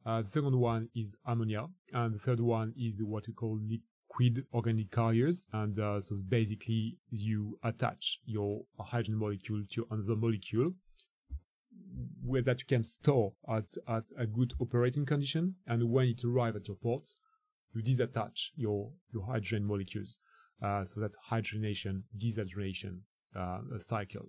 Uh, 0.04 0.22
the 0.22 0.28
second 0.28 0.58
one 0.58 0.88
is 0.94 1.14
ammonia, 1.26 1.66
and 1.92 2.14
the 2.14 2.18
third 2.18 2.40
one 2.40 2.72
is 2.78 3.02
what 3.02 3.26
we 3.26 3.34
call 3.34 3.58
liquid 3.60 4.46
organic 4.54 4.90
carriers. 4.90 5.46
And 5.52 5.78
uh, 5.78 6.00
so 6.00 6.16
basically, 6.16 6.96
you 7.10 7.58
attach 7.62 8.20
your 8.24 8.62
hydrogen 8.78 9.16
molecule 9.16 9.62
to 9.72 9.86
another 9.90 10.16
molecule, 10.16 10.72
where 12.24 12.42
that 12.42 12.60
you 12.60 12.66
can 12.66 12.82
store 12.82 13.32
at 13.48 13.70
at 13.88 14.04
a 14.18 14.26
good 14.26 14.52
operating 14.60 15.06
condition. 15.06 15.56
And 15.66 15.90
when 15.90 16.08
it 16.08 16.22
arrives 16.24 16.56
at 16.56 16.68
your 16.68 16.76
port, 16.76 17.08
you 17.74 17.82
disattach 17.82 18.50
your 18.56 18.92
your 19.12 19.26
hydrogen 19.26 19.64
molecules. 19.64 20.18
Uh, 20.62 20.84
so 20.84 21.00
that's 21.00 21.16
hydrogenation, 21.30 22.02
dehydrogenation 22.16 23.00
uh, 23.34 23.60
cycle. 23.80 24.28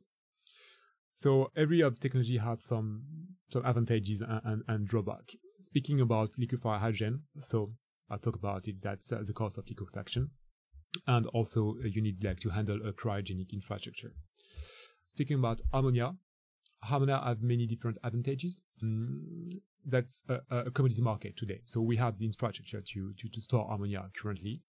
So 1.14 1.52
every 1.58 1.84
other 1.84 1.96
technology 1.96 2.38
has 2.38 2.64
some 2.64 3.04
some 3.52 3.66
advantages 3.66 4.22
and, 4.22 4.42
and, 4.46 4.64
and, 4.68 4.88
drawback. 4.88 5.34
Speaking 5.60 6.00
about 6.00 6.38
liquefied 6.38 6.80
hydrogen, 6.80 7.24
so 7.44 7.74
I'll 8.10 8.18
talk 8.18 8.36
about 8.36 8.68
it. 8.68 8.82
That's 8.82 9.12
uh, 9.12 9.22
the 9.26 9.34
cost 9.34 9.58
of 9.58 9.66
liquefaction, 9.68 10.32
and 11.08 11.26
also 11.28 11.76
uh, 11.84 11.88
you 11.88 12.02
need 12.02 12.24
like 12.24 12.40
to 12.40 12.50
handle 12.50 12.80
a 12.88 12.94
cryogenic 12.94 13.52
infrastructure. 13.52 14.14
Speaking 15.08 15.40
about 15.40 15.62
ammonia, 15.74 16.14
ammonia 16.90 17.22
have 17.24 17.42
many 17.42 17.66
different 17.66 17.98
advantages. 18.04 18.62
Mm, 18.84 19.60
that's 19.86 20.24
a, 20.30 20.40
a, 20.50 20.72
commodity 20.72 21.02
market 21.02 21.38
today. 21.38 21.62
So 21.66 21.82
we 21.82 21.98
have 21.98 22.18
the 22.18 22.26
infrastructure 22.26 22.82
to, 22.82 23.14
to, 23.18 23.30
to 23.30 23.42
store 23.42 23.68
ammonia 23.72 24.10
currently. 24.20 24.62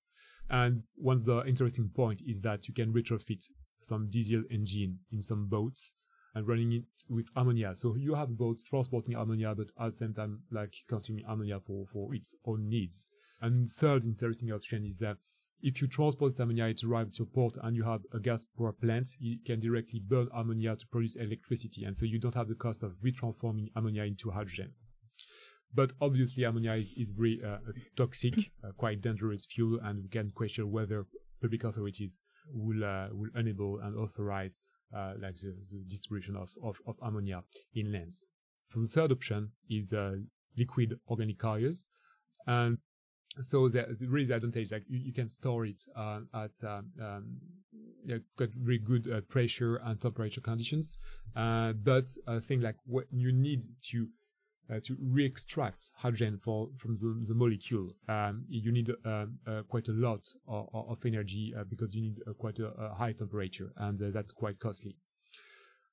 And 0.48 0.82
one 0.96 1.18
of 1.18 1.24
the 1.24 1.44
interesting 1.46 1.90
point 1.94 2.22
is 2.26 2.42
that 2.42 2.68
you 2.68 2.74
can 2.74 2.92
retrofit 2.92 3.44
some 3.80 4.08
diesel 4.08 4.42
engine 4.50 5.00
in 5.12 5.22
some 5.22 5.46
boats 5.48 5.92
and 6.34 6.46
running 6.46 6.72
it 6.72 6.84
with 7.08 7.28
ammonia. 7.36 7.74
So 7.74 7.94
you 7.96 8.14
have 8.14 8.36
boats 8.36 8.62
transporting 8.62 9.14
ammonia, 9.14 9.54
but 9.54 9.68
at 9.78 9.90
the 9.90 9.96
same 9.96 10.14
time, 10.14 10.40
like 10.50 10.74
consuming 10.88 11.24
ammonia 11.28 11.60
for, 11.60 11.86
for 11.92 12.14
its 12.14 12.34
own 12.46 12.68
needs. 12.68 13.06
And 13.40 13.68
third 13.70 14.04
interesting 14.04 14.52
option 14.52 14.84
is 14.84 14.98
that 15.00 15.16
if 15.62 15.80
you 15.80 15.86
transport 15.86 16.38
ammonia, 16.40 16.66
it 16.66 16.82
arrives 16.82 17.14
at 17.14 17.18
your 17.20 17.26
port 17.26 17.56
and 17.62 17.76
you 17.76 17.84
have 17.84 18.00
a 18.12 18.18
gas 18.18 18.44
power 18.58 18.72
plant, 18.72 19.08
you 19.20 19.38
can 19.46 19.60
directly 19.60 20.00
burn 20.00 20.28
ammonia 20.34 20.74
to 20.74 20.86
produce 20.88 21.16
electricity. 21.16 21.84
And 21.84 21.96
so 21.96 22.04
you 22.04 22.18
don't 22.18 22.34
have 22.34 22.48
the 22.48 22.54
cost 22.54 22.82
of 22.82 22.92
retransforming 23.04 23.68
ammonia 23.76 24.02
into 24.02 24.30
hydrogen. 24.30 24.72
But 25.74 25.92
obviously, 26.00 26.44
ammonia 26.44 26.72
is, 26.74 26.92
is 26.96 27.10
very 27.10 27.40
uh, 27.46 27.58
toxic, 27.96 28.34
uh, 28.64 28.72
quite 28.76 29.00
dangerous 29.00 29.46
fuel, 29.46 29.78
and 29.82 30.02
we 30.02 30.08
can 30.08 30.30
question 30.30 30.70
whether 30.70 31.06
public 31.40 31.64
authorities 31.64 32.18
will 32.52 32.84
uh, 32.84 33.08
will 33.12 33.30
enable 33.36 33.78
and 33.82 33.96
authorize 33.96 34.58
uh, 34.94 35.14
like 35.20 35.36
the, 35.36 35.54
the 35.70 35.82
distribution 35.88 36.36
of, 36.36 36.50
of, 36.62 36.76
of, 36.86 36.96
ammonia 37.02 37.42
in 37.74 37.92
lands. 37.92 38.26
So 38.70 38.80
the 38.80 38.88
third 38.88 39.12
option 39.12 39.52
is 39.70 39.92
uh, 39.92 40.16
liquid 40.58 40.94
organic 41.08 41.38
carriers, 41.38 41.84
and 42.46 42.78
so 43.40 43.68
there's 43.68 44.02
really 44.02 44.26
the 44.26 44.34
advantage 44.34 44.70
like 44.70 44.84
you, 44.88 44.98
you 44.98 45.12
can 45.12 45.28
store 45.28 45.64
it 45.64 45.84
uh, 45.96 46.20
at 46.34 46.50
um, 46.64 46.90
um, 47.00 47.38
got 48.36 48.48
very 48.50 48.78
good 48.78 49.10
uh, 49.10 49.20
pressure 49.22 49.76
and 49.76 50.00
temperature 50.00 50.40
conditions 50.40 50.96
uh, 51.36 51.72
but 51.72 52.04
I 52.26 52.40
think 52.40 52.62
like 52.62 52.76
what 52.84 53.06
you 53.10 53.32
need 53.32 53.64
to 53.90 54.08
uh, 54.70 54.80
to 54.82 54.96
re-extract 55.00 55.90
hydrogen 55.96 56.38
for, 56.38 56.68
from 56.78 56.94
the, 56.94 57.26
the 57.26 57.34
molecule, 57.34 57.90
um, 58.08 58.44
you 58.48 58.72
need 58.72 58.90
uh, 59.04 59.26
uh, 59.46 59.62
quite 59.68 59.88
a 59.88 59.92
lot 59.92 60.26
of, 60.48 60.68
of 60.72 60.98
energy 61.04 61.52
because 61.68 61.94
you 61.94 62.00
need 62.00 62.20
quite 62.38 62.58
a, 62.58 62.68
a, 62.68 62.94
high 62.94 63.12
temperature, 63.12 63.72
and 63.78 63.98
that's 63.98 64.32
quite 64.32 64.58
costly. 64.60 64.96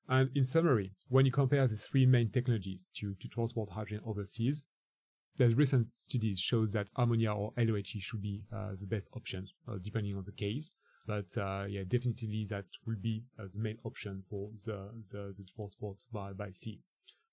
And 0.08 0.30
in 0.34 0.44
summary, 0.44 0.92
when 1.08 1.26
you 1.26 1.32
compare 1.32 1.66
the 1.66 1.76
three 1.76 2.06
main 2.06 2.30
technologies 2.30 2.88
to, 2.96 3.14
to 3.14 3.28
transport 3.28 3.70
hydrogen 3.70 4.00
overseas, 4.06 4.64
the 5.36 5.54
recent 5.54 5.94
studies 5.94 6.38
shows 6.38 6.72
that 6.72 6.90
ammonia 6.96 7.32
or 7.32 7.52
LOHC 7.56 8.00
should 8.00 8.22
be 8.22 8.42
the 8.50 8.86
best 8.86 9.08
options, 9.14 9.54
depending 9.82 10.16
on 10.16 10.24
the 10.24 10.32
case. 10.32 10.72
But 11.06 11.26
yeah, 11.68 11.82
definitely 11.86 12.46
that 12.50 12.66
will 12.86 13.00
be 13.00 13.24
the 13.36 13.58
main 13.58 13.78
option 13.84 14.22
for 14.28 14.50
the, 14.66 14.90
the, 15.12 15.34
the 15.36 15.44
transport 15.56 15.98
by, 16.12 16.32
by 16.32 16.50
sea. 16.50 16.80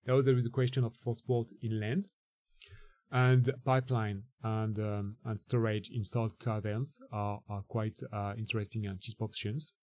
Now 0.06 0.22
there 0.22 0.38
is 0.38 0.46
a 0.46 0.50
question 0.50 0.84
of 0.86 0.94
transport 1.04 1.52
inland 1.62 2.08
and 3.12 3.50
pipeline 3.64 4.24
and 4.44 4.78
um, 4.80 5.16
and 5.26 5.40
storage 5.40 5.90
in 5.94 6.04
salt 6.04 6.34
caverns 6.40 6.98
are, 7.12 7.40
are 7.50 7.64
quite 7.68 8.00
uh, 8.12 8.34
interesting 8.38 8.86
and 8.86 9.00
cheap 9.02 9.22
options, 9.22 9.74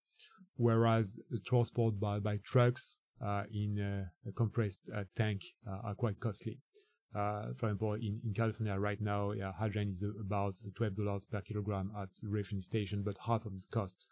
whereas 0.56 1.18
the 1.30 1.40
transport 1.40 1.98
by, 1.98 2.18
by 2.18 2.38
trucks 2.44 2.98
uh, 3.24 3.44
in 3.52 4.08
a 4.26 4.32
compressed 4.32 4.90
uh, 4.94 5.04
tank 5.16 5.40
uh, 5.66 5.88
are 5.88 5.94
quite 5.94 6.20
costly. 6.20 6.58
Uh, 7.14 7.52
for 7.56 7.66
example, 7.66 7.94
in, 7.94 8.20
in 8.24 8.34
California 8.34 8.76
right 8.76 9.00
now, 9.00 9.30
yeah, 9.30 9.52
hydrogen 9.52 9.90
is 9.92 10.02
about 10.20 10.54
$12 10.78 11.30
per 11.30 11.40
kilogram 11.42 11.92
at 12.00 12.08
the 12.20 12.28
refining 12.28 12.60
station, 12.60 13.02
but 13.02 13.16
half 13.24 13.46
of 13.46 13.52
this 13.52 13.66
cost 13.66 14.08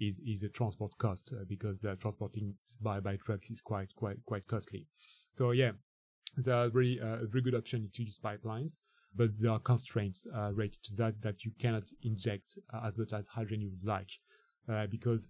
is 0.00 0.20
is 0.26 0.42
a 0.42 0.48
transport 0.48 0.92
cost 0.98 1.32
uh, 1.34 1.44
because 1.48 1.84
uh, 1.84 1.94
transporting 2.00 2.54
by 2.80 3.00
by 3.00 3.16
truck 3.16 3.40
is 3.50 3.60
quite 3.60 3.94
quite 3.96 4.16
quite 4.26 4.46
costly. 4.46 4.86
So 5.30 5.50
yeah, 5.50 5.72
the 6.36 6.70
very 6.72 7.00
uh, 7.00 7.26
very 7.26 7.42
good 7.42 7.54
option 7.54 7.82
is 7.82 7.90
to 7.90 8.02
use 8.02 8.18
pipelines, 8.18 8.76
but 9.14 9.30
there 9.38 9.50
are 9.50 9.58
constraints 9.58 10.26
uh, 10.34 10.52
related 10.52 10.82
to 10.84 10.96
that 10.96 11.20
that 11.22 11.44
you 11.44 11.52
cannot 11.58 11.90
inject 12.02 12.58
uh, 12.72 12.86
as 12.86 12.98
much 12.98 13.12
as 13.12 13.26
hydrogen 13.26 13.60
you 13.62 13.70
would 13.70 13.88
like, 13.88 14.10
uh, 14.68 14.86
because 14.86 15.28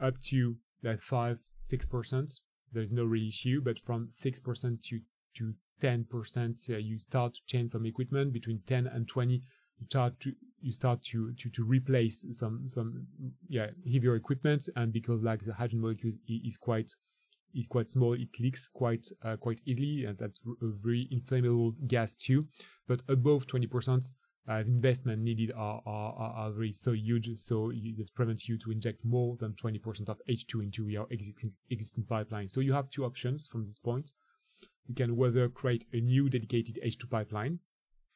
up 0.00 0.14
to 0.20 0.56
five 1.00 1.38
six 1.62 1.86
percent 1.86 2.32
there 2.72 2.82
is 2.82 2.92
no 2.92 3.04
real 3.04 3.28
issue, 3.28 3.60
but 3.62 3.78
from 3.78 4.08
six 4.12 4.40
percent 4.40 4.82
to 4.82 5.00
to 5.36 5.54
10%, 5.80 6.68
you 6.84 6.98
start 6.98 7.34
to 7.34 7.40
change 7.46 7.70
some 7.70 7.86
equipment 7.86 8.32
between 8.32 8.60
10 8.66 8.86
and 8.86 9.08
20 9.08 9.42
you 9.80 9.86
start 9.86 10.20
to 10.20 10.32
you 10.60 10.72
start 10.72 11.02
to 11.02 11.32
to 11.38 11.48
to 11.48 11.64
replace 11.64 12.26
some 12.32 12.68
some 12.68 13.06
yeah 13.48 13.68
heavier 13.90 14.14
equipment 14.14 14.68
and 14.76 14.92
because 14.92 15.22
like 15.22 15.42
the 15.42 15.54
hydrogen 15.54 15.80
molecule 15.80 16.12
is 16.28 16.58
quite 16.58 16.94
it's 17.54 17.68
quite 17.68 17.88
small. 17.88 18.14
It 18.14 18.28
leaks 18.38 18.68
quite 18.68 19.08
uh, 19.24 19.36
quite 19.36 19.60
easily, 19.64 20.04
and 20.04 20.16
that's 20.16 20.40
a 20.62 20.66
very 20.82 21.08
inflammable 21.10 21.72
gas 21.86 22.14
too. 22.14 22.46
But 22.86 23.02
above 23.08 23.46
20%, 23.46 24.10
uh, 24.48 24.62
the 24.62 24.68
investment 24.68 25.22
needed 25.22 25.52
are, 25.56 25.82
are, 25.86 26.14
are, 26.16 26.50
very 26.50 26.72
so 26.72 26.92
huge, 26.92 27.28
so 27.36 27.70
you, 27.70 27.94
it 27.98 28.10
prevents 28.14 28.48
you 28.48 28.58
to 28.58 28.70
inject 28.70 29.04
more 29.04 29.36
than 29.38 29.54
20% 29.62 30.08
of 30.08 30.20
H2 30.28 30.62
into 30.62 30.88
your 30.88 31.06
existing, 31.10 31.52
existing 31.70 32.04
pipeline. 32.04 32.48
So 32.48 32.60
you 32.60 32.72
have 32.72 32.90
two 32.90 33.04
options 33.04 33.46
from 33.46 33.64
this 33.64 33.78
point. 33.78 34.12
You 34.90 34.96
can 34.96 35.14
whether 35.14 35.48
create 35.48 35.84
a 35.92 36.00
new 36.00 36.28
dedicated 36.28 36.80
H2 36.84 37.08
pipeline, 37.08 37.60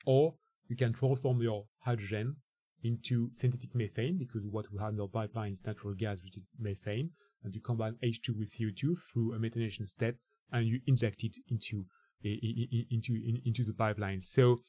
or 0.06 0.34
you 0.66 0.74
can 0.74 0.92
transform 0.92 1.40
your 1.40 1.66
hydrogen 1.78 2.34
into 2.82 3.30
synthetic 3.38 3.72
methane 3.76 4.18
because 4.18 4.42
what 4.44 4.66
we 4.72 4.80
have 4.80 4.92
in 4.92 5.00
our 5.00 5.06
pipeline 5.06 5.52
is 5.52 5.64
natural 5.64 5.94
gas, 5.94 6.18
which 6.24 6.36
is 6.36 6.50
methane, 6.58 7.10
and 7.44 7.54
you 7.54 7.60
combine 7.60 7.94
H2 8.02 8.36
with 8.36 8.52
CO2 8.52 8.96
through 9.06 9.34
a 9.34 9.38
methanation 9.38 9.86
step, 9.86 10.16
and 10.50 10.66
you 10.66 10.80
inject 10.88 11.22
it 11.22 11.36
into 11.48 11.84
into 12.24 13.12
into 13.44 13.62
the 13.62 13.72
pipeline. 13.72 14.20
So 14.20 14.62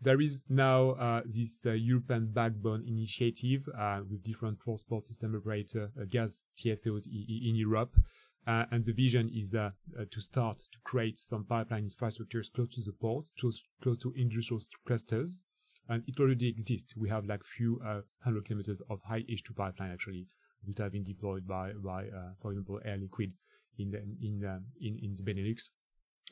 there 0.00 0.22
is 0.22 0.42
now 0.48 0.92
uh, 0.92 1.20
this 1.26 1.66
uh, 1.66 1.72
European 1.72 2.32
backbone 2.32 2.82
initiative 2.88 3.68
uh, 3.78 4.00
with 4.08 4.22
different 4.22 4.58
transport 4.64 5.06
system 5.06 5.36
operator 5.36 5.90
uh, 6.00 6.04
gas 6.08 6.44
TSOs 6.56 7.04
in 7.06 7.56
Europe. 7.56 7.94
Uh, 8.44 8.64
and 8.72 8.84
the 8.84 8.92
vision 8.92 9.30
is 9.32 9.54
uh, 9.54 9.70
to 10.10 10.20
start 10.20 10.58
to 10.58 10.78
create 10.82 11.16
some 11.18 11.44
pipeline 11.44 11.88
infrastructures 11.88 12.52
close 12.52 12.74
to 12.74 12.80
the 12.84 12.92
ports, 12.92 13.30
close, 13.38 13.62
close 13.80 13.98
to 13.98 14.12
industrial 14.16 14.60
clusters, 14.84 15.38
and 15.88 16.02
it 16.08 16.18
already 16.18 16.48
exists. 16.48 16.96
We 16.96 17.08
have 17.08 17.24
like 17.24 17.44
few 17.44 17.80
uh, 17.86 18.00
hundred 18.24 18.46
kilometers 18.46 18.80
of 18.90 19.00
high 19.06 19.22
H2 19.22 19.54
pipeline 19.56 19.92
actually 19.92 20.26
that 20.66 20.82
have 20.82 20.92
been 20.92 21.04
deployed 21.04 21.46
by 21.46 21.72
by 21.72 22.04
uh, 22.04 22.32
for 22.40 22.50
example 22.50 22.80
Air 22.84 22.98
Liquide 22.98 23.32
in 23.78 23.90
the, 23.90 23.98
in 23.98 24.44
um, 24.44 24.64
in 24.80 24.98
in 25.02 25.14
the 25.14 25.22
Benelux. 25.22 25.70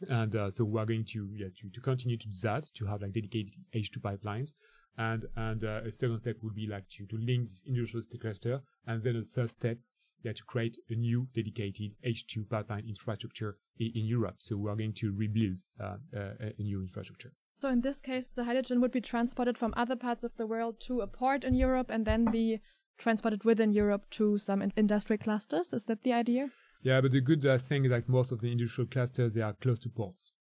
And 0.08 0.34
uh, 0.34 0.50
so 0.50 0.64
we're 0.64 0.86
going 0.86 1.04
to 1.10 1.28
yeah 1.36 1.48
to, 1.60 1.70
to 1.70 1.80
continue 1.80 2.16
to 2.16 2.26
do 2.26 2.34
that 2.42 2.64
to 2.74 2.86
have 2.86 3.02
like 3.02 3.12
dedicated 3.12 3.54
H2 3.74 3.98
pipelines. 3.98 4.54
And 4.98 5.26
and 5.36 5.62
uh, 5.62 5.82
a 5.86 5.92
second 5.92 6.22
step 6.22 6.36
would 6.42 6.54
be 6.54 6.66
like 6.66 6.88
to 6.96 7.06
to 7.06 7.16
link 7.16 7.48
this 7.48 7.62
industrial 7.66 8.04
cluster, 8.20 8.62
and 8.86 9.02
then 9.02 9.16
a 9.16 9.22
third 9.22 9.50
step 9.50 9.78
yeah, 10.22 10.32
to 10.32 10.44
create 10.44 10.76
a 10.88 10.94
new 10.94 11.28
dedicated 11.34 11.92
H2 12.06 12.48
pipeline 12.48 12.84
infrastructure 12.86 13.56
in, 13.78 13.92
in 13.94 14.04
Europe. 14.06 14.36
So 14.38 14.56
we 14.56 14.70
are 14.70 14.76
going 14.76 14.94
to 14.94 15.12
rebuild 15.12 15.58
uh, 15.80 15.96
uh, 16.16 16.50
a 16.58 16.62
new 16.62 16.82
infrastructure. 16.82 17.32
So 17.60 17.68
in 17.68 17.82
this 17.82 18.00
case, 18.00 18.28
the 18.28 18.44
hydrogen 18.44 18.80
would 18.80 18.92
be 18.92 19.00
transported 19.00 19.58
from 19.58 19.74
other 19.76 19.96
parts 19.96 20.24
of 20.24 20.36
the 20.36 20.46
world 20.46 20.80
to 20.86 21.00
a 21.02 21.06
port 21.06 21.44
in 21.44 21.54
Europe 21.54 21.90
and 21.90 22.06
then 22.06 22.24
be 22.24 22.60
transported 22.98 23.44
within 23.44 23.72
Europe 23.72 24.04
to 24.12 24.38
some 24.38 24.62
in 24.62 24.72
industrial 24.76 25.18
clusters. 25.18 25.72
Is 25.72 25.84
that 25.86 26.02
the 26.02 26.12
idea? 26.12 26.48
Yeah, 26.82 27.00
but 27.00 27.10
the 27.10 27.20
good 27.20 27.44
uh, 27.44 27.58
thing 27.58 27.84
is 27.84 27.90
that 27.90 28.08
most 28.08 28.32
of 28.32 28.40
the 28.40 28.50
industrial 28.50 28.88
clusters 28.88 29.34
they 29.34 29.42
are 29.42 29.52
close 29.52 29.78
to 29.80 29.90
ports, 29.90 30.32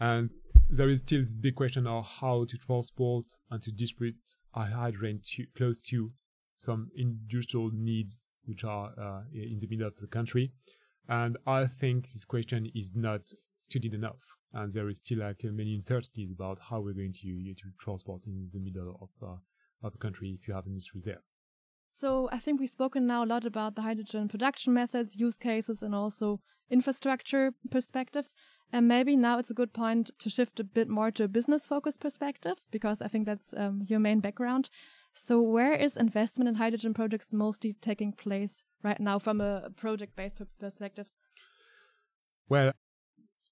and 0.00 0.30
there 0.70 0.88
is 0.88 1.00
still 1.00 1.20
this 1.20 1.34
big 1.34 1.56
question 1.56 1.86
of 1.86 2.06
how 2.20 2.46
to 2.46 2.56
transport 2.56 3.26
and 3.50 3.60
to 3.62 3.70
distribute 3.70 4.16
hydrogen 4.54 5.20
to, 5.22 5.44
close 5.54 5.84
to 5.86 6.12
some 6.56 6.90
industrial 6.96 7.70
needs 7.72 8.26
which 8.46 8.64
are 8.64 8.92
uh, 8.98 9.22
in 9.32 9.58
the 9.58 9.66
middle 9.66 9.86
of 9.86 9.96
the 9.96 10.06
country. 10.06 10.52
And 11.08 11.36
I 11.46 11.66
think 11.66 12.12
this 12.12 12.24
question 12.24 12.70
is 12.74 12.92
not 12.94 13.32
studied 13.60 13.94
enough 13.94 14.36
and 14.54 14.72
there 14.72 14.88
is 14.88 14.98
still 14.98 15.18
like 15.18 15.42
many 15.44 15.74
uncertainties 15.74 16.30
about 16.30 16.58
how 16.58 16.80
we're 16.80 16.94
going 16.94 17.12
to 17.12 17.54
to 17.54 17.64
transport 17.78 18.26
in 18.26 18.48
the 18.52 18.60
middle 18.60 18.96
of 19.00 19.10
uh, 19.28 19.36
of 19.82 19.94
a 19.94 19.98
country 19.98 20.38
if 20.40 20.48
you 20.48 20.54
have 20.54 20.66
industry 20.66 21.02
there. 21.04 21.22
So 21.90 22.28
I 22.32 22.38
think 22.38 22.58
we've 22.58 22.70
spoken 22.70 23.06
now 23.06 23.24
a 23.24 23.26
lot 23.26 23.46
about 23.46 23.76
the 23.76 23.82
hydrogen 23.82 24.28
production 24.28 24.74
methods, 24.74 25.16
use 25.16 25.38
cases, 25.38 25.82
and 25.82 25.94
also 25.94 26.40
infrastructure 26.68 27.52
perspective. 27.70 28.28
And 28.72 28.88
maybe 28.88 29.14
now 29.16 29.38
it's 29.38 29.50
a 29.50 29.54
good 29.54 29.72
point 29.72 30.10
to 30.18 30.28
shift 30.28 30.58
a 30.58 30.64
bit 30.64 30.88
more 30.88 31.12
to 31.12 31.24
a 31.24 31.28
business 31.28 31.66
focused 31.66 32.00
perspective 32.00 32.66
because 32.72 33.00
I 33.00 33.06
think 33.06 33.26
that's 33.26 33.54
um, 33.56 33.82
your 33.86 34.00
main 34.00 34.18
background. 34.18 34.70
So 35.14 35.40
where 35.40 35.74
is 35.74 35.96
investment 35.96 36.48
in 36.48 36.56
hydrogen 36.56 36.92
projects 36.92 37.32
mostly 37.32 37.72
taking 37.72 38.12
place 38.12 38.64
right 38.82 39.00
now 39.00 39.18
from 39.18 39.40
a 39.40 39.70
project 39.76 40.16
based 40.16 40.40
perspective? 40.58 41.06
Well, 42.48 42.72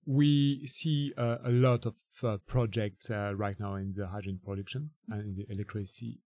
we 0.04 0.66
see 0.66 1.12
uh, 1.16 1.38
a 1.44 1.50
lot 1.50 1.86
of 1.86 1.94
uh, 2.22 2.38
projects 2.46 3.10
uh, 3.10 3.32
right 3.36 3.58
now 3.58 3.76
in 3.76 3.92
the 3.96 4.08
hydrogen 4.08 4.40
production 4.44 4.90
and 5.08 5.20
in 5.20 5.34
the 5.36 5.46
electricity 5.52 6.18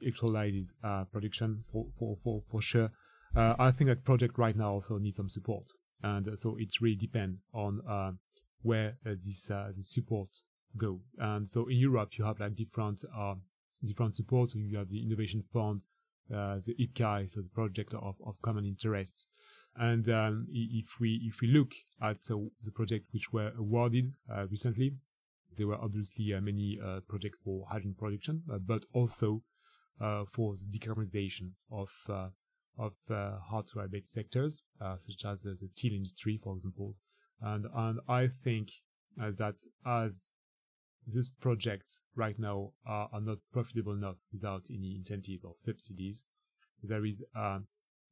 electrolysis 0.00 0.72
uh, 0.84 1.04
production 1.04 1.62
for, 1.72 1.86
for, 1.98 2.16
for, 2.22 2.40
for 2.48 2.62
sure. 2.62 2.90
Uh, 3.34 3.54
I 3.58 3.72
think 3.72 3.88
that 3.88 4.04
project 4.04 4.38
right 4.38 4.56
now 4.56 4.74
also 4.74 4.98
needs 4.98 5.16
some 5.16 5.28
support. 5.28 5.64
And 6.02 6.28
uh, 6.28 6.36
so 6.36 6.56
it 6.56 6.68
really 6.80 6.96
depends 6.96 7.40
on 7.52 7.80
where 8.62 8.96
this, 9.04 9.50
this 9.76 9.92
support 9.92 10.28
go. 10.76 11.00
And 11.18 11.48
so 11.48 11.66
in 11.66 11.78
Europe, 11.78 12.16
you 12.16 12.24
have 12.24 12.38
like 12.38 12.54
different, 12.54 13.04
different 13.84 14.16
supports. 14.16 14.52
So 14.52 14.58
you 14.58 14.78
have 14.78 14.88
the 14.88 15.02
Innovation 15.02 15.42
Fund, 15.42 15.82
the 16.28 16.74
IPCEI, 16.80 17.30
so 17.30 17.40
the 17.40 17.48
project 17.54 17.94
of, 17.94 18.16
of 18.24 18.40
common 18.42 18.64
interest. 18.64 19.26
And 19.78 20.08
um, 20.08 20.46
if 20.50 20.98
we 21.00 21.20
if 21.32 21.40
we 21.40 21.48
look 21.48 21.72
at 22.02 22.18
uh, 22.30 22.36
the 22.64 22.72
projects 22.74 23.06
which 23.12 23.32
were 23.32 23.52
awarded 23.56 24.12
uh, 24.28 24.46
recently, 24.48 24.96
there 25.56 25.68
were 25.68 25.76
obviously 25.76 26.34
uh, 26.34 26.40
many 26.40 26.78
uh, 26.84 27.00
projects 27.08 27.38
for 27.44 27.64
hydrogen 27.68 27.94
production, 27.96 28.42
uh, 28.52 28.58
but 28.58 28.84
also 28.92 29.42
uh, 30.00 30.24
for 30.32 30.54
the 30.54 30.78
decarbonization 30.78 31.52
of 31.70 31.90
of 32.76 32.92
hard 33.08 33.66
to 33.66 33.80
abate 33.80 34.06
sectors, 34.06 34.62
such 34.98 35.24
as 35.24 35.42
the 35.42 35.68
steel 35.68 35.92
industry, 35.92 36.40
for 36.42 36.54
example. 36.54 36.96
And 37.40 37.66
and 37.74 38.00
I 38.08 38.28
think 38.42 38.70
that 39.16 39.56
as 39.86 40.32
this 41.14 41.30
project 41.30 41.98
right 42.14 42.38
now 42.38 42.72
are, 42.86 43.08
are, 43.12 43.20
not 43.20 43.38
profitable 43.52 43.92
enough 43.92 44.16
without 44.32 44.66
any 44.70 44.94
incentives 44.96 45.44
or 45.44 45.54
subsidies, 45.56 46.24
there 46.82 47.04
is 47.04 47.22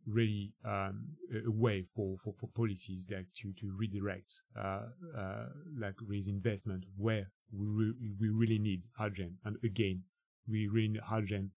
really 0.06 0.52
um, 0.64 1.04
a 1.46 1.50
way 1.50 1.84
for, 1.94 2.16
for, 2.22 2.32
for 2.32 2.48
policies 2.54 3.06
like 3.10 3.26
to, 3.36 3.52
to 3.54 3.72
redirect 3.76 4.40
uh, 4.58 4.82
uh, 5.16 5.46
like 5.78 5.94
raise 6.06 6.28
investment 6.28 6.84
where 6.96 7.26
we, 7.52 7.66
re- 7.66 7.94
we 8.20 8.28
really 8.28 8.58
need 8.58 8.82
hydrogen. 8.96 9.36
And 9.44 9.56
again, 9.64 10.02
we 10.48 10.68
really 10.68 10.88
need 10.88 11.02
hydrogen 11.02 11.50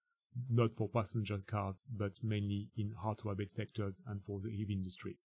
not 0.49 0.73
for 0.73 0.87
passenger 0.87 1.39
cars, 1.47 1.83
but 1.95 2.11
mainly 2.23 2.69
in 2.77 2.93
hard 2.99 3.17
to 3.19 3.29
abate 3.29 3.51
sectors 3.51 3.99
and 4.07 4.21
for 4.25 4.39
the 4.39 4.49
heavy 4.49 4.73
industry. 4.73 5.17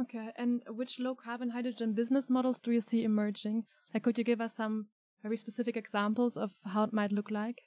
Okay, 0.00 0.30
and 0.36 0.62
which 0.68 1.00
low 1.00 1.14
carbon 1.14 1.50
hydrogen 1.50 1.92
business 1.94 2.28
models 2.28 2.58
do 2.58 2.70
you 2.70 2.80
see 2.80 3.02
emerging? 3.02 3.64
Like, 3.94 4.02
could 4.02 4.18
you 4.18 4.24
give 4.24 4.40
us 4.40 4.54
some 4.54 4.86
very 5.22 5.36
specific 5.36 5.76
examples 5.76 6.36
of 6.36 6.52
how 6.64 6.84
it 6.84 6.92
might 6.92 7.12
look 7.12 7.30
like? 7.30 7.62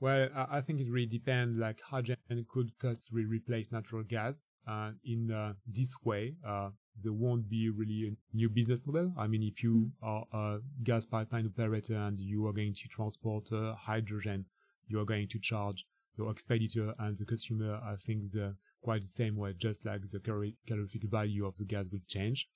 Well, 0.00 0.28
I 0.34 0.60
think 0.60 0.80
it 0.80 0.90
really 0.90 1.08
depends. 1.08 1.58
Like 1.58 1.80
hydrogen 1.80 2.46
could 2.48 2.70
first 2.78 3.08
replace 3.12 3.72
natural 3.72 4.04
gas. 4.04 4.44
Uh, 4.66 4.90
in 5.04 5.30
uh, 5.30 5.54
this 5.66 5.94
way, 6.04 6.34
uh, 6.46 6.68
there 7.02 7.12
won't 7.12 7.48
be 7.48 7.70
really 7.70 8.12
a 8.12 8.36
new 8.36 8.48
business 8.48 8.80
model. 8.86 9.12
I 9.18 9.26
mean, 9.26 9.42
if 9.42 9.62
you 9.62 9.90
are 10.02 10.24
a 10.32 10.58
gas 10.84 11.06
pipeline 11.06 11.46
operator 11.46 11.94
and 11.94 12.18
you 12.20 12.46
are 12.46 12.52
going 12.52 12.74
to 12.74 12.88
transport 12.88 13.50
uh, 13.50 13.74
hydrogen, 13.74 14.44
you 14.86 15.00
are 15.00 15.04
going 15.04 15.28
to 15.28 15.38
charge 15.38 15.84
your 16.16 16.30
expeditor 16.30 16.94
and 16.98 17.16
the 17.16 17.24
consumer. 17.24 17.80
I 17.82 17.96
think 18.06 18.30
the 18.32 18.56
quite 18.82 19.02
the 19.02 19.08
same 19.08 19.36
way, 19.36 19.54
just 19.56 19.84
like 19.84 20.02
the 20.02 20.20
calorific 20.20 21.02
value 21.10 21.46
of 21.46 21.56
the 21.56 21.64
gas 21.64 21.86
will 21.90 22.00
change. 22.06 22.48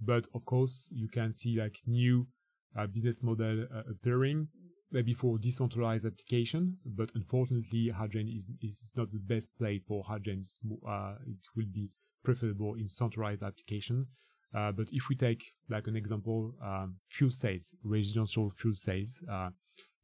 But 0.00 0.26
of 0.34 0.44
course, 0.44 0.88
you 0.92 1.08
can 1.08 1.32
see 1.32 1.60
like 1.60 1.76
new 1.86 2.26
uh, 2.76 2.86
business 2.86 3.22
model 3.22 3.66
uh, 3.74 3.82
appearing 3.90 4.48
maybe 4.92 5.14
for 5.14 5.38
decentralized 5.38 6.04
application, 6.04 6.76
but 6.84 7.10
unfortunately, 7.14 7.90
hydrogen 7.90 8.28
is, 8.28 8.46
is 8.60 8.92
not 8.96 9.10
the 9.10 9.18
best 9.20 9.48
place 9.56 9.80
for 9.86 10.02
hydrogen. 10.04 10.42
Uh, 10.86 11.14
it 11.26 11.46
will 11.56 11.66
be 11.72 11.88
preferable 12.24 12.74
in 12.74 12.88
centralized 12.88 13.42
application. 13.42 14.06
Uh, 14.52 14.72
but 14.72 14.88
if 14.90 15.08
we 15.08 15.14
take 15.14 15.52
like 15.68 15.86
an 15.86 15.94
example, 15.94 16.54
um, 16.64 16.96
fuel 17.08 17.30
cells, 17.30 17.72
residential 17.84 18.50
fuel 18.50 18.74
cells, 18.74 19.22
uh, 19.30 19.50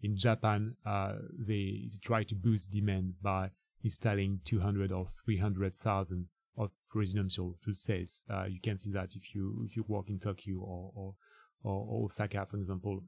in 0.03 0.17
Japan, 0.17 0.77
uh, 0.85 1.15
they, 1.39 1.83
they, 1.89 1.99
try 2.05 2.23
to 2.23 2.35
boost 2.35 2.71
demand 2.71 3.15
by 3.23 3.51
installing 3.83 4.41
200 4.45 4.93
or 4.93 5.07
300,000 5.25 6.29
of 6.59 6.71
residential 6.95 7.57
fuel 7.63 7.75
cells. 7.75 8.23
Uh, 8.31 8.45
you 8.45 8.61
can 8.61 8.79
see 8.79 8.93
that 8.93 9.11
if 9.15 9.35
you 9.35 9.67
if 9.69 9.77
you 9.77 9.85
walk 9.89 10.09
in 10.09 10.19
Tokyo 10.19 10.59
or 10.59 10.93
or, 10.95 11.15
or 11.63 12.05
Osaka, 12.05 12.47
for 12.49 12.57
example, 12.59 13.01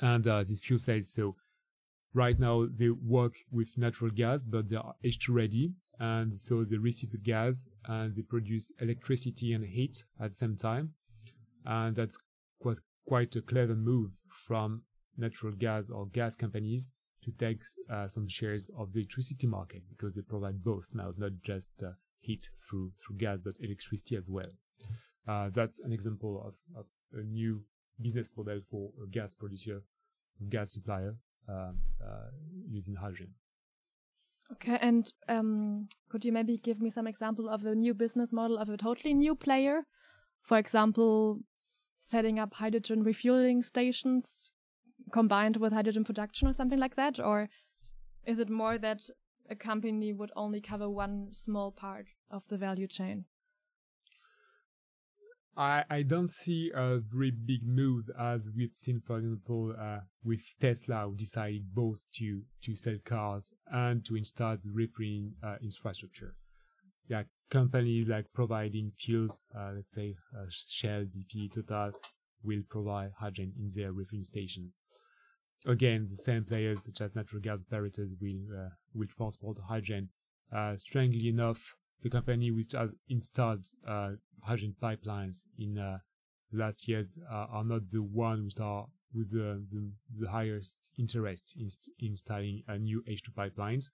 and 0.00 0.26
uh, 0.26 0.42
these 0.42 0.60
fuel 0.60 0.78
cells. 0.78 1.12
So 1.12 1.36
right 2.14 2.38
now 2.38 2.66
they 2.66 2.90
work 2.90 3.34
with 3.50 3.68
natural 3.76 4.10
gas, 4.10 4.44
but 4.44 4.68
they 4.68 4.76
are 4.76 4.94
H2 5.04 5.28
ready. 5.30 5.72
And 5.98 6.34
so 6.34 6.64
they 6.64 6.78
receive 6.78 7.10
the 7.10 7.18
gas 7.18 7.64
and 7.86 8.14
they 8.14 8.22
produce 8.22 8.72
electricity 8.80 9.52
and 9.52 9.64
heat 9.64 10.04
at 10.18 10.30
the 10.30 10.36
same 10.36 10.56
time. 10.56 10.94
And 11.66 11.94
that's 11.94 12.16
quite, 12.60 12.78
quite 13.06 13.36
a 13.36 13.42
clever 13.42 13.74
move 13.74 14.12
from 14.46 14.82
natural 15.18 15.52
gas 15.52 15.90
or 15.90 16.06
gas 16.06 16.36
companies 16.36 16.88
to 17.24 17.30
take 17.32 17.60
uh, 17.92 18.08
some 18.08 18.26
shares 18.28 18.70
of 18.78 18.92
the 18.92 19.00
electricity 19.00 19.46
market 19.46 19.82
because 19.90 20.14
they 20.14 20.22
provide 20.22 20.64
both 20.64 20.86
now, 20.94 21.10
not 21.18 21.32
just 21.42 21.70
uh, 21.82 21.90
heat 22.20 22.48
through 22.56 22.92
through 22.98 23.18
gas, 23.18 23.38
but 23.44 23.56
electricity 23.60 24.16
as 24.16 24.30
well. 24.30 24.50
Uh, 25.28 25.50
that's 25.54 25.80
an 25.80 25.92
example 25.92 26.42
of, 26.46 26.54
of 26.78 26.86
a 27.12 27.22
new 27.22 27.62
business 28.00 28.32
model 28.36 28.60
for 28.70 28.92
a 29.02 29.06
gas 29.06 29.34
producer, 29.34 29.82
gas 30.48 30.72
supplier 30.72 31.16
uh, 31.48 31.72
uh, 32.02 32.30
using 32.68 32.94
hydrogen. 32.94 33.34
Okay, 34.52 34.78
and 34.80 35.12
um, 35.28 35.88
could 36.08 36.24
you 36.24 36.32
maybe 36.32 36.58
give 36.58 36.80
me 36.80 36.90
some 36.90 37.06
example 37.06 37.48
of 37.48 37.64
a 37.64 37.74
new 37.74 37.94
business 37.94 38.32
model 38.32 38.58
of 38.58 38.68
a 38.68 38.76
totally 38.76 39.14
new 39.14 39.34
player? 39.34 39.82
For 40.42 40.58
example, 40.58 41.40
setting 42.00 42.38
up 42.38 42.54
hydrogen 42.54 43.04
refueling 43.04 43.62
stations 43.62 44.50
combined 45.12 45.56
with 45.56 45.72
hydrogen 45.72 46.04
production 46.04 46.48
or 46.48 46.52
something 46.52 46.78
like 46.78 46.96
that? 46.96 47.20
Or 47.20 47.48
is 48.26 48.40
it 48.40 48.50
more 48.50 48.78
that 48.78 49.02
a 49.48 49.54
company 49.54 50.12
would 50.12 50.32
only 50.36 50.60
cover 50.60 50.88
one 50.88 51.28
small 51.32 51.70
part 51.70 52.06
of 52.30 52.46
the 52.48 52.56
value 52.56 52.86
chain? 52.86 53.24
I, 55.56 55.84
I 55.90 56.02
don't 56.02 56.30
see 56.30 56.70
a 56.74 56.98
very 56.98 57.32
big 57.32 57.66
move 57.66 58.08
as 58.18 58.48
we've 58.56 58.74
seen, 58.74 59.02
for 59.04 59.18
example, 59.18 59.74
uh, 59.78 59.98
with 60.24 60.40
Tesla, 60.60 61.06
who 61.06 61.16
decided 61.16 61.74
both 61.74 62.02
to, 62.14 62.42
to 62.62 62.76
sell 62.76 62.96
cars 63.04 63.52
and 63.70 64.04
to 64.06 64.16
install 64.16 64.56
the 64.56 64.70
refueling 64.72 65.34
uh, 65.42 65.56
infrastructure. 65.62 66.34
Yeah, 67.08 67.24
companies 67.50 68.08
like 68.08 68.26
providing 68.32 68.92
fuels, 68.96 69.42
uh, 69.56 69.72
let's 69.74 69.92
say 69.92 70.14
uh, 70.38 70.44
Shell, 70.48 71.06
BP, 71.06 71.52
Total, 71.52 71.90
will 72.44 72.62
provide 72.70 73.10
hydrogen 73.18 73.52
in 73.58 73.68
their 73.74 73.92
refueling 73.92 74.24
station. 74.24 74.72
Again, 75.66 76.06
the 76.08 76.16
same 76.16 76.44
players 76.44 76.84
such 76.84 77.00
as 77.00 77.14
natural 77.14 77.42
gas 77.42 77.62
operators 77.68 78.14
will 78.20 78.40
uh, 78.56 78.68
will 78.94 79.08
transport 79.16 79.58
hydrogen. 79.68 80.08
Uh, 80.50 80.76
strangely 80.76 81.28
enough, 81.28 81.76
the 82.02 82.10
company 82.10 82.50
which 82.50 82.72
has 82.72 82.90
installed 83.08 83.66
uh, 83.86 84.10
hydrogen 84.42 84.74
pipelines 84.82 85.44
in 85.58 85.78
uh, 85.78 85.98
the 86.52 86.58
last 86.58 86.88
years 86.88 87.18
uh, 87.30 87.46
are 87.50 87.64
not 87.64 87.88
the 87.90 88.02
one 88.02 88.44
which 88.44 88.58
are 88.60 88.86
with 89.14 89.30
the, 89.32 89.62
the, 89.72 89.90
the 90.20 90.30
highest 90.30 90.92
interest 90.98 91.56
in 91.58 91.68
installing 91.98 92.62
uh, 92.68 92.74
new 92.74 93.02
H2 93.08 93.30
pipelines. 93.36 93.90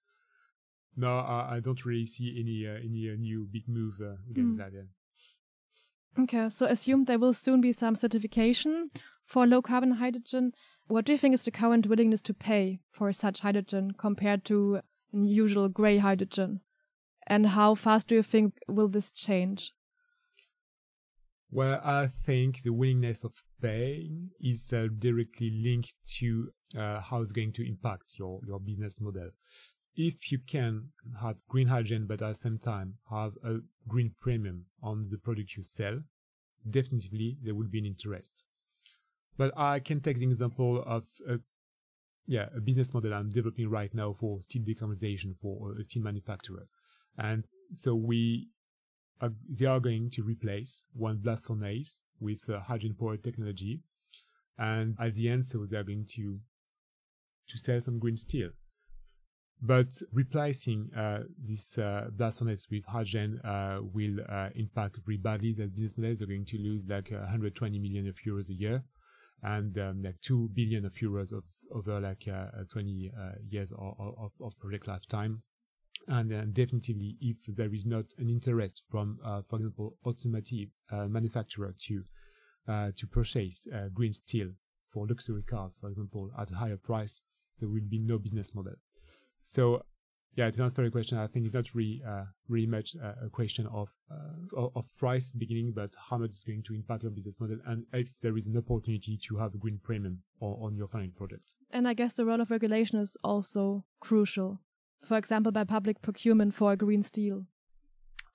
No, 0.97 1.19
I, 1.19 1.57
I 1.57 1.61
don't 1.61 1.85
really 1.85 2.07
see 2.07 2.37
any 2.41 2.67
uh, 2.67 2.79
any 2.83 3.11
uh, 3.11 3.17
new 3.17 3.47
big 3.51 3.69
move 3.69 3.95
against 4.31 4.57
mm. 4.57 4.59
that. 4.59 4.73
Okay, 6.23 6.49
so 6.49 6.65
assume 6.67 7.05
there 7.05 7.19
will 7.19 7.35
soon 7.35 7.61
be 7.61 7.73
some 7.73 7.95
certification 7.95 8.91
for 9.27 9.47
low 9.47 9.61
carbon 9.61 9.93
hydrogen. 9.93 10.53
What 10.87 11.05
do 11.05 11.13
you 11.13 11.19
think 11.19 11.35
is 11.35 11.43
the 11.43 11.51
current 11.51 11.87
willingness 11.87 12.23
to 12.23 12.35
pay 12.35 12.81
for 12.91 13.13
such 13.13 13.41
hydrogen 13.41 13.93
compared 13.99 14.45
to 14.47 14.81
usual 15.13 15.69
gray 15.69 15.99
hydrogen? 15.99 16.61
And 17.27 17.47
how 17.47 17.75
fast 17.75 18.09
do 18.09 18.15
you 18.15 18.23
think 18.23 18.55
will 18.69 18.89
this 18.89 19.11
change? 19.11 19.73
Well, 21.51 21.81
I 21.83 22.09
think 22.09 22.63
the 22.63 22.73
willingness 22.73 23.25
of 23.25 23.33
paying 23.63 24.31
is 24.41 24.73
uh, 24.73 24.89
directly 24.99 25.51
linked 25.51 25.95
to 26.19 26.51
uh, 26.77 27.01
how 27.01 27.23
it's 27.23 27.33
going 27.33 27.53
to 27.53 27.67
impact 27.67 28.19
your, 28.19 28.41
your 28.47 28.61
business 28.61 29.01
model. 29.01 29.31
If 29.95 30.31
you 30.31 30.39
can 30.47 30.91
have 31.21 31.37
green 31.49 31.69
hydrogen, 31.69 32.07
but 32.07 32.21
at 32.21 32.29
the 32.29 32.35
same 32.35 32.59
time 32.59 32.95
have 33.11 33.33
a 33.45 33.59
green 33.89 34.13
premium 34.21 34.67
on 34.83 35.07
the 35.11 35.19
product 35.19 35.57
you 35.57 35.63
sell, 35.63 36.01
definitely 36.69 37.39
there 37.43 37.55
will 37.55 37.69
be 37.69 37.79
an 37.79 37.87
interest. 37.87 38.45
But 39.39 39.57
I 39.57 39.81
can 39.81 40.01
take 40.01 40.19
the 40.19 40.29
example 40.29 40.83
of 40.85 41.05
a, 41.29 41.39
yeah, 42.27 42.47
a 42.57 42.61
business 42.61 42.93
model 42.93 43.15
I'm 43.15 43.31
developing 43.31 43.71
right 43.71 43.95
now 43.95 44.15
for 44.19 44.41
steel 44.41 44.63
decarbonization 44.63 45.37
for 45.41 45.77
a 45.79 45.85
steel 45.85 46.03
manufacturer. 46.03 46.67
And 47.19 47.45
so 47.73 47.95
we 47.95 48.49
are, 49.21 49.33
they 49.49 49.67
are 49.67 49.81
going 49.81 50.11
to 50.11 50.23
replace 50.23 50.87
one 50.93 51.19
blast 51.19 51.47
furnace 51.47 52.03
with 52.21 52.49
uh, 52.49 52.61
hydrogen 52.61 52.97
powered 52.99 53.25
technology. 53.25 53.81
And 54.59 54.97
at 55.01 55.15
the 55.15 55.29
end, 55.29 55.45
so 55.45 55.65
they 55.69 55.77
are 55.77 55.85
going 55.85 56.07
to, 56.15 56.39
to 57.49 57.59
sell 57.59 57.81
some 57.81 57.99
green 57.99 58.17
steel. 58.17 58.51
But 59.63 59.89
replacing 60.13 60.91
uh, 60.95 61.21
this 61.39 61.79
uh, 61.79 62.09
blast 62.13 62.41
furnace 62.41 62.67
with 62.71 62.85
hydrogen 62.85 63.41
uh, 63.43 63.79
will 63.81 64.19
uh, 64.29 64.51
impact 64.55 64.99
very 65.05 65.17
badly 65.17 65.55
that 65.55 65.75
business 65.75 65.97
models. 65.97 66.19
They're 66.19 66.29
going 66.29 66.45
to 66.45 66.59
lose 66.59 66.85
like 66.89 67.11
120 67.11 67.79
million 67.79 68.07
of 68.07 68.17
euros 68.27 68.51
a 68.51 68.55
year 68.55 68.85
and 69.43 69.79
um, 69.79 70.03
like 70.03 70.21
2 70.23 70.51
billion 70.55 70.85
of 70.85 70.93
euros 70.95 71.33
of, 71.33 71.45
over 71.75 72.01
like 72.01 72.29
uh, 72.29 72.65
20 72.71 73.11
years 73.51 73.73
of, 73.73 73.95
of, 73.99 74.31
of 74.41 74.59
project 74.59 74.89
lifetime 74.89 75.43
and 76.09 76.33
uh, 76.33 76.43
definitely 76.53 77.17
if 77.21 77.37
there 77.57 77.73
is 77.75 77.85
not 77.85 78.05
an 78.19 78.29
interest 78.29 78.83
from, 78.91 79.19
uh, 79.25 79.43
for 79.49 79.57
example, 79.57 79.97
automotive 80.07 80.69
uh, 80.91 81.07
manufacturer 81.07 81.75
to 81.87 82.05
uh, 82.69 82.91
to 82.97 83.07
purchase 83.07 83.69
uh, 83.73 83.89
green 83.95 84.13
steel 84.13 84.49
for 84.93 85.07
luxury 85.07 85.43
cars, 85.43 85.79
for 85.81 85.89
example, 85.89 86.31
at 86.37 86.51
a 86.51 86.57
higher 86.57 86.77
price, 86.77 87.23
there 87.61 87.69
will 87.69 87.89
be 87.89 88.01
no 88.01 88.19
business 88.19 88.57
model. 88.57 88.73
So, 89.43 89.83
yeah, 90.35 90.51
to 90.51 90.63
answer 90.65 90.83
your 90.83 90.91
question, 90.91 91.17
I 91.17 91.29
think 91.29 91.47
it's 91.47 91.55
not 91.55 91.73
really 91.75 92.03
uh, 92.07 92.25
really 92.49 92.67
much 92.67 92.97
a 92.97 93.31
question 93.31 93.67
of 93.69 93.89
of 94.57 94.85
price 94.99 95.33
beginning, 95.33 95.73
but 95.75 95.95
how 96.11 96.19
much 96.19 96.31
is 96.31 96.45
going 96.45 96.65
to 96.65 96.75
impact 96.75 97.05
your 97.05 97.13
business 97.13 97.37
model, 97.41 97.59
and 97.67 97.85
if 97.93 98.19
there 98.21 98.37
is 98.37 98.47
an 98.49 98.57
opportunity 98.57 99.19
to 99.29 99.37
have 99.39 99.55
a 99.55 99.59
green 99.59 99.79
premium 99.83 100.23
on, 100.41 100.59
on 100.61 100.77
your 100.77 100.89
final 100.89 101.11
project. 101.17 101.55
And 101.71 101.87
I 101.87 101.95
guess 101.95 102.15
the 102.15 102.27
role 102.27 102.41
of 102.41 102.51
regulation 102.51 102.99
is 102.99 103.17
also 103.23 103.85
crucial 104.01 104.61
for 105.05 105.17
example, 105.17 105.53
by 105.53 105.65
public 105.65 106.03
procurement 106.03 106.55
for 106.55 106.77
green 106.77 107.03
steel? 107.03 107.47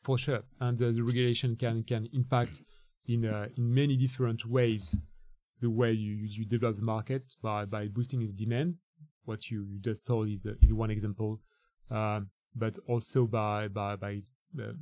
For 0.04 0.17
sure, 0.17 0.41
and 0.60 0.82
uh, 0.82 0.91
the 0.91 1.04
regulation 1.04 1.56
can 1.56 1.84
can 1.84 2.08
impact 2.13 2.62
in 3.08 3.26
uh, 3.26 3.47
in 3.58 3.74
many 3.74 3.97
different 3.97 4.45
ways 4.45 4.97
the 5.60 5.69
way 5.69 5.91
you, 5.91 6.15
you 6.15 6.45
develop 6.45 6.76
the 6.76 6.82
market 6.82 7.36
by 7.41 7.65
by 7.65 7.88
boosting 7.88 8.21
its 8.21 8.34
demand. 8.34 8.78
What 9.26 9.50
you, 9.52 9.63
you 9.69 9.80
just 9.80 10.06
told 10.06 10.28
is 10.30 10.45
uh, 10.45 10.54
is 10.62 10.74
one 10.74 10.89
example, 10.89 11.39
uh, 11.89 12.21
but 12.56 12.78
also 12.88 13.26
by 13.26 13.67
by 13.67 13.95
by 13.95 14.21
uh, 14.60 14.74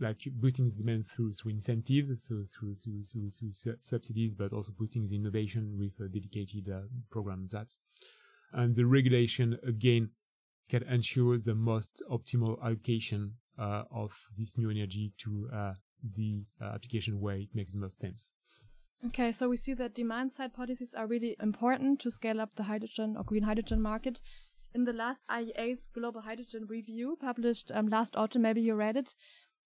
like 0.00 0.20
boosting 0.32 0.64
its 0.66 0.74
demand 0.74 1.06
through 1.06 1.34
through 1.34 1.52
incentives, 1.52 2.08
so 2.26 2.42
through 2.58 2.74
through 2.74 3.04
through, 3.04 3.30
through 3.30 3.76
subsidies, 3.82 4.34
but 4.34 4.52
also 4.52 4.72
boosting 4.78 5.06
the 5.06 5.16
innovation 5.16 5.76
with 5.78 5.92
a 6.00 6.08
dedicated 6.08 6.68
uh, 6.68 6.80
programs 7.10 7.50
that, 7.50 7.74
and 8.52 8.74
the 8.74 8.86
regulation 8.86 9.58
again 9.66 10.10
can 10.68 10.82
ensure 10.84 11.38
the 11.38 11.54
most 11.54 12.02
optimal 12.10 12.62
allocation 12.62 13.34
uh, 13.58 13.84
of 13.90 14.12
this 14.36 14.56
new 14.56 14.70
energy 14.70 15.12
to 15.18 15.48
uh, 15.52 15.74
the 16.16 16.44
uh, 16.60 16.66
application 16.74 17.20
where 17.20 17.36
it 17.36 17.48
makes 17.54 17.72
the 17.72 17.78
most 17.78 17.98
sense. 17.98 18.30
Okay, 19.06 19.32
so 19.32 19.48
we 19.48 19.56
see 19.56 19.74
that 19.74 19.94
demand 19.94 20.32
side 20.32 20.54
policies 20.54 20.94
are 20.94 21.06
really 21.06 21.36
important 21.40 22.00
to 22.00 22.10
scale 22.10 22.40
up 22.40 22.54
the 22.54 22.62
hydrogen 22.62 23.16
or 23.16 23.24
green 23.24 23.42
hydrogen 23.42 23.82
market. 23.82 24.20
In 24.74 24.84
the 24.84 24.92
last 24.92 25.20
IEA's 25.30 25.86
Global 25.86 26.22
Hydrogen 26.22 26.66
Review, 26.68 27.16
published 27.20 27.70
um, 27.74 27.86
last 27.88 28.16
autumn, 28.16 28.42
maybe 28.42 28.60
you 28.60 28.74
read 28.74 28.96
it, 28.96 29.14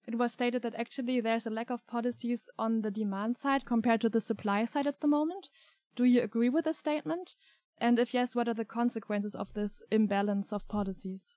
it 0.08 0.16
was 0.16 0.32
stated 0.32 0.62
that 0.62 0.74
actually 0.74 1.20
there's 1.20 1.46
a 1.46 1.50
lack 1.50 1.70
of 1.70 1.86
policies 1.86 2.48
on 2.58 2.80
the 2.80 2.90
demand 2.90 3.36
side 3.36 3.66
compared 3.66 4.00
to 4.00 4.08
the 4.08 4.22
supply 4.22 4.64
side 4.64 4.86
at 4.86 5.00
the 5.00 5.06
moment. 5.06 5.50
Do 5.96 6.04
you 6.04 6.22
agree 6.22 6.48
with 6.48 6.64
this 6.64 6.78
statement? 6.78 7.36
And 7.80 7.98
if 7.98 8.12
yes, 8.12 8.34
what 8.34 8.48
are 8.48 8.54
the 8.54 8.64
consequences 8.64 9.34
of 9.34 9.52
this 9.54 9.82
imbalance 9.90 10.52
of 10.52 10.66
policies? 10.68 11.36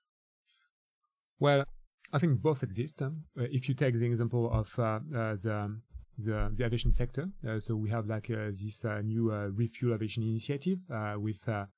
Well, 1.38 1.64
I 2.12 2.18
think 2.18 2.40
both 2.40 2.62
exist. 2.62 3.00
Um, 3.02 3.24
uh, 3.38 3.44
if 3.50 3.68
you 3.68 3.74
take 3.74 3.98
the 3.98 4.04
example 4.04 4.50
of 4.52 4.68
uh, 4.78 4.82
uh, 4.82 5.34
the, 5.34 5.80
the, 6.18 6.52
the 6.54 6.64
aviation 6.64 6.92
sector, 6.92 7.28
uh, 7.48 7.58
so 7.58 7.74
we 7.74 7.90
have 7.90 8.06
like 8.06 8.30
uh, 8.30 8.50
this 8.50 8.84
new 9.02 9.32
refuel 9.54 9.94
aviation 9.94 10.22
initiative 10.22 10.78
with 11.16 11.46
a 11.48 11.68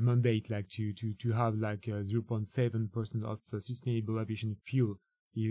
mandate 0.00 0.48
like 0.50 0.68
to 0.68 0.92
to 0.92 1.12
to 1.14 1.32
have 1.32 1.56
like 1.56 1.86
0.7 1.86 2.92
percent 2.92 3.24
of 3.24 3.40
sustainable 3.58 4.20
aviation 4.20 4.56
fuel 4.64 4.94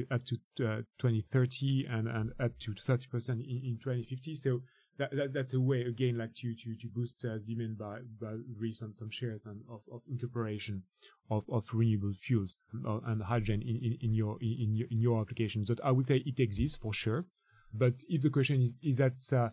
up 0.09 0.23
to 0.23 0.37
2030 0.57 1.87
and 1.89 2.07
and 2.07 2.31
up 2.39 2.51
to 2.59 2.73
30 2.73 3.07
percent 3.07 3.41
in, 3.41 3.61
in 3.65 3.79
2050. 3.83 4.35
So 4.35 4.61
that, 4.97 5.15
that 5.15 5.33
that's 5.33 5.53
a 5.53 5.59
way 5.59 5.81
again 5.81 6.17
like 6.17 6.33
to 6.35 6.53
to 6.53 6.75
to 6.75 6.87
boost 6.87 7.23
uh, 7.25 7.37
demand 7.45 7.77
by 7.77 7.99
by 8.19 8.35
raise 8.59 8.79
some 8.79 8.93
some 8.97 9.09
shares 9.09 9.45
and 9.45 9.61
of, 9.69 9.81
of 9.91 10.01
incorporation 10.09 10.83
of, 11.29 11.43
of 11.49 11.65
renewable 11.73 12.13
fuels 12.13 12.57
uh, 12.87 12.99
and 13.05 13.23
hydrogen 13.23 13.61
in, 13.61 13.77
in, 13.77 13.97
in 14.01 14.13
your 14.13 14.37
in 14.41 14.75
your 14.75 14.87
in 14.91 14.99
your 14.99 15.21
applications. 15.21 15.69
But 15.69 15.79
I 15.83 15.91
would 15.91 16.05
say 16.05 16.23
it 16.25 16.39
exists 16.39 16.77
for 16.77 16.93
sure. 16.93 17.25
But 17.73 17.93
if 18.09 18.21
the 18.21 18.29
question 18.29 18.61
is 18.61 18.77
is 18.83 18.97
that 18.97 19.17
uh, 19.33 19.49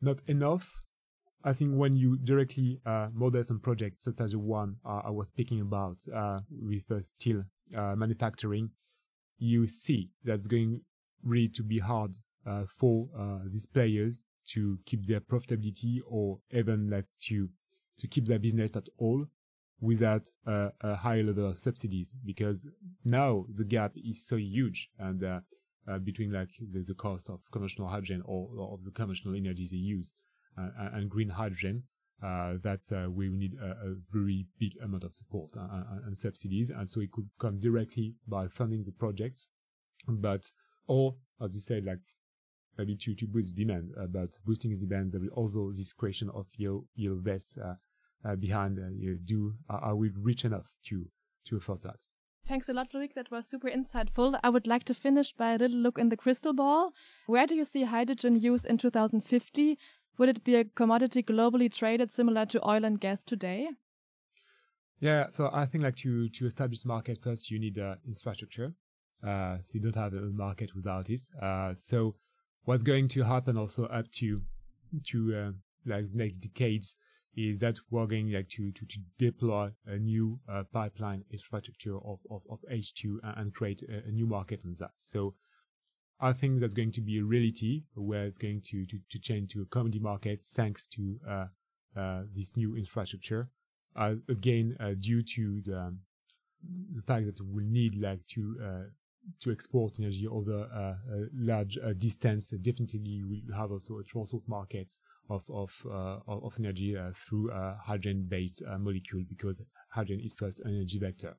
not 0.00 0.18
enough, 0.26 0.82
I 1.44 1.52
think 1.52 1.76
when 1.76 1.96
you 1.96 2.16
directly 2.16 2.80
uh, 2.86 3.08
model 3.12 3.42
some 3.44 3.60
projects 3.60 4.04
such 4.04 4.20
as 4.20 4.32
the 4.32 4.38
one 4.38 4.76
uh, 4.84 5.02
I 5.04 5.10
was 5.10 5.26
speaking 5.28 5.60
about 5.60 5.98
uh, 6.14 6.40
with 6.50 6.84
uh, 6.90 7.00
steel 7.00 7.44
uh, 7.76 7.94
manufacturing, 7.96 8.70
you 9.38 9.66
see 9.66 10.10
that's 10.24 10.46
going 10.46 10.82
really 11.24 11.48
to 11.48 11.62
be 11.62 11.78
hard 11.78 12.16
uh, 12.46 12.64
for 12.78 13.08
uh, 13.18 13.38
these 13.44 13.66
players 13.66 14.24
to 14.48 14.78
keep 14.86 15.06
their 15.06 15.20
profitability 15.20 15.98
or 16.08 16.38
even 16.50 16.88
like 16.90 17.06
to 17.20 17.48
to 17.98 18.08
keep 18.08 18.26
their 18.26 18.38
business 18.38 18.70
at 18.74 18.88
all 18.98 19.26
without 19.80 20.28
a 20.46 20.94
high 20.96 21.20
level 21.22 21.48
of 21.48 21.58
subsidies 21.58 22.14
because 22.24 22.66
now 23.04 23.46
the 23.56 23.64
gap 23.64 23.92
is 23.96 24.26
so 24.26 24.36
huge 24.36 24.90
and 24.98 25.24
uh, 25.24 25.40
uh, 25.88 25.98
between 25.98 26.32
like 26.32 26.50
the, 26.60 26.84
the, 26.86 26.94
cost 26.94 27.28
of 27.30 27.40
conventional 27.52 27.88
hydrogen 27.88 28.22
or, 28.26 28.48
or, 28.56 28.74
of 28.74 28.84
the 28.84 28.90
conventional 28.90 29.34
energy 29.34 29.66
they 29.70 29.76
use 29.76 30.16
uh, 30.58 30.68
and 30.92 31.10
green 31.10 31.30
hydrogen. 31.30 31.82
Uh, 32.22 32.56
that 32.62 32.80
uh, 32.92 33.10
we 33.10 33.30
need 33.30 33.54
a, 33.54 33.70
a, 33.70 33.94
very 34.12 34.46
big 34.58 34.72
amount 34.84 35.02
of 35.04 35.14
support 35.14 35.48
uh, 35.56 35.84
and 36.04 36.14
subsidies, 36.14 36.68
and 36.68 36.86
so 36.86 37.00
it 37.00 37.10
could 37.10 37.26
come 37.40 37.58
directly 37.58 38.14
by 38.28 38.46
funding 38.46 38.82
the 38.82 38.92
project, 38.92 39.46
but 40.06 40.42
or 40.86 41.14
as 41.42 41.54
you 41.54 41.60
said, 41.60 41.82
like 41.82 42.00
maybe 42.80 42.96
to, 42.96 43.14
to 43.14 43.26
boost 43.26 43.54
demand, 43.54 43.92
but 44.08 44.30
boosting 44.46 44.70
the 44.70 44.80
demand, 44.86 45.12
there 45.12 45.22
is 45.22 45.30
also 45.34 45.70
this 45.70 45.92
question 45.92 46.30
of 46.34 46.46
yield, 46.56 46.86
yield 46.94 47.20
vests 47.22 47.58
behind. 48.38 48.78
you 48.98 49.18
do 49.32 49.54
are, 49.68 49.94
we 49.94 50.10
rich 50.30 50.44
enough 50.44 50.68
to 50.88 51.06
to 51.46 51.56
afford 51.56 51.82
that? 51.82 52.00
Thanks 52.46 52.68
a 52.68 52.72
lot, 52.72 52.92
Loic. 52.92 53.14
That 53.14 53.30
was 53.30 53.46
super 53.46 53.68
insightful. 53.68 54.38
I 54.42 54.48
would 54.48 54.66
like 54.66 54.84
to 54.84 54.94
finish 54.94 55.32
by 55.32 55.52
a 55.52 55.58
little 55.58 55.78
look 55.78 55.98
in 55.98 56.08
the 56.08 56.16
crystal 56.16 56.52
ball. 56.52 56.92
Where 57.26 57.46
do 57.46 57.54
you 57.54 57.64
see 57.64 57.84
hydrogen 57.84 58.34
use 58.34 58.64
in 58.64 58.78
2050? 58.78 59.78
Would 60.18 60.28
it 60.28 60.44
be 60.44 60.56
a 60.56 60.64
commodity 60.64 61.22
globally 61.22 61.72
traded 61.72 62.12
similar 62.12 62.46
to 62.46 62.68
oil 62.68 62.84
and 62.84 63.00
gas 63.00 63.22
today? 63.22 63.68
Yeah, 65.00 65.26
so 65.30 65.48
I 65.52 65.64
think 65.64 65.84
like 65.84 65.96
to 65.96 66.28
to 66.28 66.46
establish 66.46 66.84
market 66.84 67.18
first, 67.22 67.50
you 67.50 67.58
need 67.58 67.78
uh, 67.78 67.94
infrastructure. 68.06 68.74
Uh, 69.26 69.58
you 69.70 69.80
don't 69.80 69.94
have 69.94 70.14
a 70.14 70.20
market 70.46 70.74
without 70.74 71.08
it. 71.08 71.20
Uh, 71.40 71.74
so 71.74 72.16
what's 72.64 72.82
going 72.82 73.08
to 73.08 73.22
happen 73.22 73.56
also 73.56 73.84
up 73.86 74.10
to 74.12 74.42
to 75.06 75.34
uh, 75.34 75.52
like 75.86 76.04
next 76.14 76.38
decades 76.38 76.96
is 77.36 77.60
that 77.60 77.78
we're 77.90 78.06
going 78.06 78.32
like 78.32 78.48
to, 78.48 78.72
to, 78.72 78.84
to 78.86 78.98
deploy 79.18 79.70
a 79.86 79.96
new 79.96 80.38
uh, 80.48 80.64
pipeline 80.72 81.24
infrastructure 81.30 81.96
of, 81.96 82.18
of, 82.30 82.42
of 82.50 82.58
H2 82.72 83.18
and 83.36 83.54
create 83.54 83.82
a, 83.88 84.08
a, 84.08 84.10
new 84.10 84.26
market 84.26 84.60
on 84.64 84.74
that. 84.80 84.90
So 84.98 85.34
I 86.20 86.32
think 86.32 86.60
that's 86.60 86.74
going 86.74 86.92
to 86.92 87.00
be 87.00 87.18
a 87.18 87.24
reality 87.24 87.84
where 87.94 88.24
it's 88.24 88.38
going 88.38 88.62
to, 88.66 88.84
to, 88.86 88.98
to 89.10 89.18
change 89.18 89.52
to 89.52 89.62
a 89.62 89.66
commodity 89.66 90.00
market 90.00 90.44
thanks 90.44 90.86
to 90.88 91.18
uh, 91.28 91.46
uh, 91.96 92.22
this 92.34 92.56
new 92.56 92.76
infrastructure. 92.76 93.48
Uh, 93.94 94.14
again, 94.28 94.76
uh, 94.80 94.90
due 94.98 95.22
to 95.22 95.60
the, 95.64 95.96
the 96.94 97.02
fact 97.02 97.26
that 97.26 97.40
we 97.44 97.64
need 97.64 98.00
like 98.00 98.26
to 98.34 98.90
to 99.42 99.50
export 99.50 99.98
energy 99.98 100.26
over 100.26 100.52
a, 100.52 100.98
a 101.12 101.26
large 101.34 101.78
distance, 101.98 102.50
definitely 102.50 103.22
we 103.28 103.44
have 103.54 103.70
also 103.70 103.98
a 103.98 104.04
transport 104.04 104.42
market 104.48 104.96
of 105.28 105.42
of 105.48 105.70
uh, 105.86 106.18
of 106.26 106.54
energy 106.58 106.96
uh, 106.96 107.10
through 107.14 107.50
a 107.50 107.78
hydrogen-based 107.82 108.62
uh, 108.68 108.78
molecule 108.78 109.24
because 109.28 109.62
hydrogen 109.90 110.24
is 110.24 110.34
first 110.34 110.60
an 110.60 110.74
energy 110.74 110.98
vector. 110.98 111.36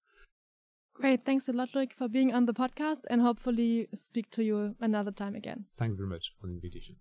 Great, 0.93 1.25
thanks 1.25 1.47
a 1.47 1.53
lot, 1.53 1.69
Loic, 1.73 1.93
for 1.93 2.07
being 2.07 2.33
on 2.33 2.45
the 2.45 2.53
podcast, 2.53 3.01
and 3.09 3.21
hopefully 3.21 3.87
speak 3.93 4.29
to 4.31 4.43
you 4.43 4.75
another 4.81 5.11
time 5.11 5.35
again. 5.35 5.65
Thanks 5.71 5.95
very 5.95 6.09
much 6.09 6.33
for 6.39 6.47
the 6.47 6.53
invitation. 6.53 6.95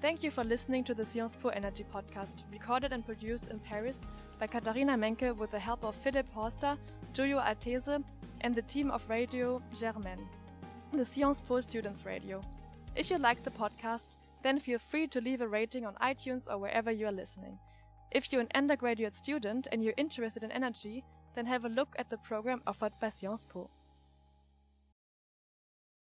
Thank 0.00 0.22
you 0.22 0.30
for 0.30 0.44
listening 0.44 0.84
to 0.84 0.94
the 0.94 1.04
Sciences 1.04 1.38
Po 1.40 1.48
Energy 1.48 1.84
podcast, 1.92 2.42
recorded 2.52 2.92
and 2.92 3.04
produced 3.06 3.48
in 3.48 3.58
Paris 3.58 4.00
by 4.38 4.46
Katharina 4.46 4.98
Menke 4.98 5.34
with 5.34 5.50
the 5.50 5.58
help 5.58 5.82
of 5.82 5.96
Philipp 5.96 6.26
Horster, 6.36 6.76
Giulio 7.14 7.40
Altese, 7.40 8.04
and 8.44 8.54
the 8.54 8.62
team 8.62 8.90
of 8.90 9.02
Radio 9.08 9.62
Germaine, 9.74 10.28
the 10.92 11.04
Sciences 11.04 11.42
Po 11.48 11.62
Students 11.62 12.04
Radio. 12.04 12.42
If 12.94 13.10
you 13.10 13.16
like 13.16 13.42
the 13.42 13.50
podcast, 13.50 14.16
then 14.42 14.60
feel 14.60 14.78
free 14.78 15.06
to 15.08 15.20
leave 15.20 15.40
a 15.40 15.48
rating 15.48 15.86
on 15.86 15.94
iTunes 15.94 16.46
or 16.48 16.58
wherever 16.58 16.92
you 16.92 17.06
are 17.06 17.12
listening. 17.12 17.58
If 18.10 18.30
you're 18.30 18.42
an 18.42 18.48
undergraduate 18.54 19.16
student 19.16 19.66
and 19.72 19.82
you're 19.82 19.94
interested 19.96 20.44
in 20.44 20.52
energy, 20.52 21.04
then 21.34 21.46
have 21.46 21.64
a 21.64 21.70
look 21.70 21.88
at 21.98 22.10
the 22.10 22.18
program 22.18 22.60
offered 22.66 22.92
by 23.00 23.08
Sciences 23.08 23.46
Po. 23.48 23.70